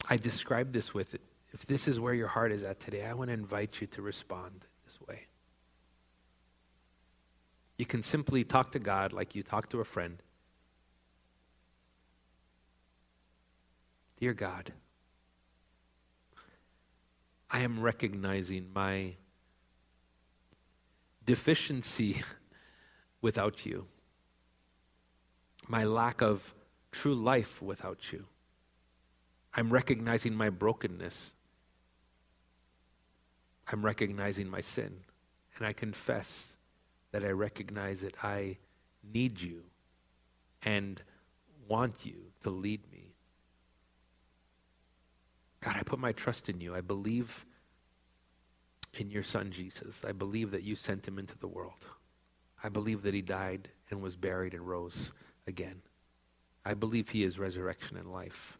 I 0.09 0.17
described 0.17 0.73
this 0.73 0.93
with, 0.93 1.15
if 1.53 1.65
this 1.67 1.87
is 1.87 1.99
where 1.99 2.13
your 2.13 2.27
heart 2.27 2.51
is 2.51 2.63
at 2.63 2.79
today, 2.79 3.05
I 3.05 3.13
want 3.13 3.29
to 3.29 3.33
invite 3.33 3.81
you 3.81 3.87
to 3.87 4.01
respond 4.01 4.65
this 4.85 4.99
way. 5.07 5.27
You 7.77 7.85
can 7.85 8.01
simply 8.01 8.43
talk 8.43 8.71
to 8.71 8.79
God 8.79 9.13
like 9.13 9.35
you 9.35 9.43
talk 9.43 9.69
to 9.69 9.79
a 9.79 9.85
friend. 9.85 10.17
Dear 14.21 14.35
God, 14.35 14.71
I 17.49 17.61
am 17.61 17.79
recognizing 17.79 18.67
my 18.71 19.15
deficiency 21.25 22.21
without 23.23 23.65
you, 23.65 23.87
my 25.67 25.85
lack 25.85 26.21
of 26.21 26.53
true 26.91 27.15
life 27.15 27.63
without 27.63 28.11
you. 28.13 28.27
I'm 29.55 29.73
recognizing 29.73 30.35
my 30.35 30.51
brokenness. 30.51 31.33
I'm 33.71 33.83
recognizing 33.83 34.47
my 34.47 34.61
sin. 34.61 34.97
And 35.57 35.65
I 35.65 35.73
confess 35.73 36.57
that 37.11 37.23
I 37.23 37.31
recognize 37.31 38.01
that 38.01 38.23
I 38.23 38.59
need 39.03 39.41
you 39.41 39.63
and 40.61 41.01
want 41.67 42.05
you 42.05 42.17
to 42.41 42.51
lead 42.51 42.81
me. 42.90 42.90
God, 45.61 45.75
I 45.77 45.83
put 45.83 45.99
my 45.99 46.11
trust 46.11 46.49
in 46.49 46.59
you. 46.59 46.75
I 46.75 46.81
believe 46.81 47.45
in 48.93 49.09
your 49.09 49.23
son 49.23 49.51
Jesus. 49.51 50.03
I 50.05 50.11
believe 50.11 50.51
that 50.51 50.63
you 50.63 50.75
sent 50.75 51.07
him 51.07 51.17
into 51.17 51.37
the 51.37 51.47
world. 51.47 51.87
I 52.63 52.69
believe 52.69 53.01
that 53.03 53.13
he 53.13 53.21
died 53.21 53.69
and 53.89 54.01
was 54.01 54.15
buried 54.15 54.53
and 54.53 54.67
rose 54.67 55.11
again. 55.47 55.81
I 56.65 56.73
believe 56.73 57.09
he 57.09 57.23
is 57.23 57.39
resurrection 57.39 57.97
and 57.97 58.11
life. 58.11 58.57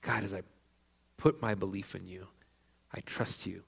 God, 0.00 0.24
as 0.24 0.32
I 0.32 0.42
put 1.16 1.42
my 1.42 1.54
belief 1.54 1.94
in 1.94 2.06
you, 2.06 2.28
I 2.94 3.00
trust 3.00 3.46
you 3.46 3.62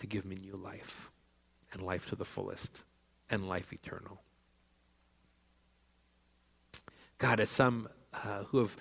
to 0.00 0.06
give 0.06 0.24
me 0.24 0.36
new 0.36 0.56
life 0.56 1.10
and 1.72 1.80
life 1.80 2.06
to 2.06 2.16
the 2.16 2.24
fullest 2.24 2.82
and 3.30 3.48
life 3.48 3.72
eternal. 3.72 4.20
God, 7.18 7.40
as 7.40 7.48
some 7.48 7.88
uh, 8.12 8.44
who 8.48 8.58
have 8.58 8.76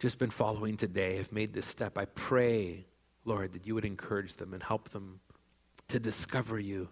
just 0.00 0.18
been 0.18 0.30
following 0.30 0.78
today 0.78 1.18
have 1.18 1.30
made 1.30 1.52
this 1.52 1.66
step, 1.66 1.98
I 1.98 2.06
pray, 2.06 2.86
Lord, 3.26 3.52
that 3.52 3.66
you 3.66 3.74
would 3.74 3.84
encourage 3.84 4.34
them 4.34 4.54
and 4.54 4.62
help 4.62 4.88
them 4.88 5.20
to 5.88 6.00
discover 6.00 6.58
you 6.58 6.88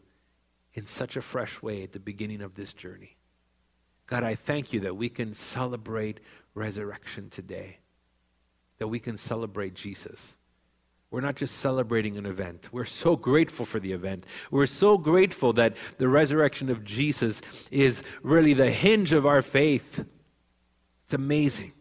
in 0.75 0.85
such 0.85 1.17
a 1.17 1.23
fresh 1.23 1.63
way 1.63 1.83
at 1.83 1.93
the 1.93 2.01
beginning 2.01 2.43
of 2.43 2.55
this 2.55 2.75
journey. 2.75 3.17
God, 4.07 4.25
I 4.25 4.35
thank 4.35 4.75
you 4.75 4.81
that 4.81 4.97
we 4.97 5.09
can 5.09 5.33
celebrate 5.33 6.21
resurrection 6.55 7.31
today, 7.31 7.79
that 8.77 8.89
we 8.89 8.99
can 9.01 9.17
celebrate 9.17 9.75
Jesus. 9.75 10.37
We're 11.11 11.23
not 11.23 11.37
just 11.37 11.57
celebrating 11.57 12.19
an 12.19 12.27
event. 12.27 12.69
We're 12.73 12.85
so 12.85 13.17
grateful 13.17 13.65
for 13.65 13.81
the 13.81 13.93
event. 13.93 14.27
We're 14.51 14.67
so 14.67 14.99
grateful 14.99 15.55
that 15.55 15.79
the 15.97 16.09
resurrection 16.09 16.69
of 16.69 16.85
Jesus 16.85 17.41
is 17.71 18.03
really 18.23 18.53
the 18.53 18.71
hinge 18.71 19.15
of 19.15 19.25
our 19.25 19.41
faith. 19.41 20.05
It's 21.05 21.15
amazing. 21.15 21.73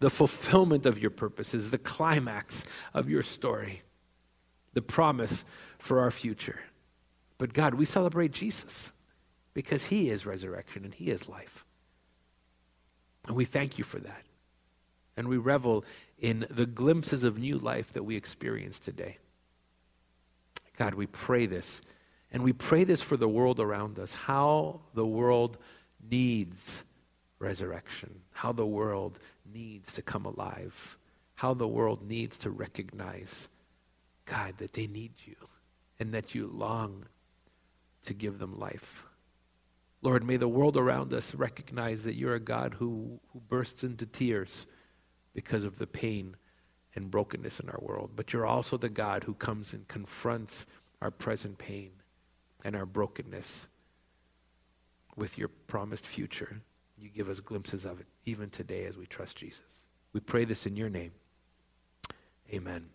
The 0.00 0.10
fulfillment 0.10 0.86
of 0.86 0.98
your 0.98 1.10
purposes, 1.10 1.70
the 1.70 1.78
climax 1.78 2.64
of 2.94 3.08
your 3.08 3.22
story, 3.22 3.82
the 4.74 4.82
promise 4.82 5.44
for 5.78 6.00
our 6.00 6.10
future. 6.10 6.60
But 7.36 7.52
God, 7.52 7.74
we 7.74 7.84
celebrate 7.84 8.32
Jesus 8.32 8.92
because 9.54 9.86
he 9.86 10.10
is 10.10 10.26
resurrection 10.26 10.84
and 10.84 10.94
he 10.94 11.10
is 11.10 11.28
life. 11.28 11.64
And 13.26 13.36
we 13.36 13.44
thank 13.44 13.78
you 13.78 13.84
for 13.84 13.98
that. 13.98 14.22
And 15.16 15.28
we 15.28 15.36
revel 15.36 15.84
in 16.18 16.46
the 16.48 16.66
glimpses 16.66 17.24
of 17.24 17.38
new 17.38 17.58
life 17.58 17.92
that 17.92 18.04
we 18.04 18.16
experience 18.16 18.78
today. 18.78 19.18
God, 20.76 20.94
we 20.94 21.06
pray 21.06 21.46
this. 21.46 21.80
And 22.30 22.44
we 22.44 22.52
pray 22.52 22.84
this 22.84 23.02
for 23.02 23.16
the 23.16 23.28
world 23.28 23.58
around 23.58 23.98
us, 23.98 24.14
how 24.14 24.80
the 24.94 25.06
world 25.06 25.58
needs 26.08 26.84
resurrection, 27.38 28.20
how 28.32 28.52
the 28.52 28.66
world 28.66 29.18
needs 29.52 29.92
to 29.94 30.02
come 30.02 30.24
alive, 30.24 30.98
how 31.36 31.54
the 31.54 31.68
world 31.68 32.02
needs 32.02 32.36
to 32.38 32.50
recognize, 32.50 33.48
God, 34.24 34.58
that 34.58 34.72
they 34.72 34.86
need 34.86 35.12
you 35.24 35.36
and 35.98 36.12
that 36.14 36.34
you 36.34 36.46
long 36.46 37.04
to 38.04 38.14
give 38.14 38.38
them 38.38 38.58
life. 38.58 39.04
Lord, 40.00 40.24
may 40.24 40.36
the 40.36 40.48
world 40.48 40.76
around 40.76 41.12
us 41.12 41.34
recognize 41.34 42.04
that 42.04 42.14
you're 42.14 42.34
a 42.34 42.40
God 42.40 42.74
who, 42.74 43.18
who 43.32 43.40
bursts 43.40 43.82
into 43.82 44.06
tears 44.06 44.66
because 45.34 45.64
of 45.64 45.78
the 45.78 45.86
pain 45.86 46.36
and 46.94 47.10
brokenness 47.10 47.60
in 47.60 47.68
our 47.68 47.80
world. 47.80 48.12
But 48.14 48.32
you're 48.32 48.46
also 48.46 48.76
the 48.76 48.88
God 48.88 49.24
who 49.24 49.34
comes 49.34 49.72
and 49.72 49.86
confronts 49.88 50.66
our 51.02 51.10
present 51.10 51.58
pain 51.58 51.90
and 52.64 52.76
our 52.76 52.86
brokenness 52.86 53.66
with 55.16 55.36
your 55.36 55.48
promised 55.48 56.06
future. 56.06 56.60
You 57.00 57.08
give 57.08 57.28
us 57.28 57.40
glimpses 57.40 57.84
of 57.84 58.00
it 58.00 58.06
even 58.24 58.50
today 58.50 58.84
as 58.84 58.96
we 58.96 59.06
trust 59.06 59.36
Jesus. 59.36 59.86
We 60.12 60.20
pray 60.20 60.44
this 60.44 60.66
in 60.66 60.76
your 60.76 60.88
name. 60.88 61.12
Amen. 62.52 62.90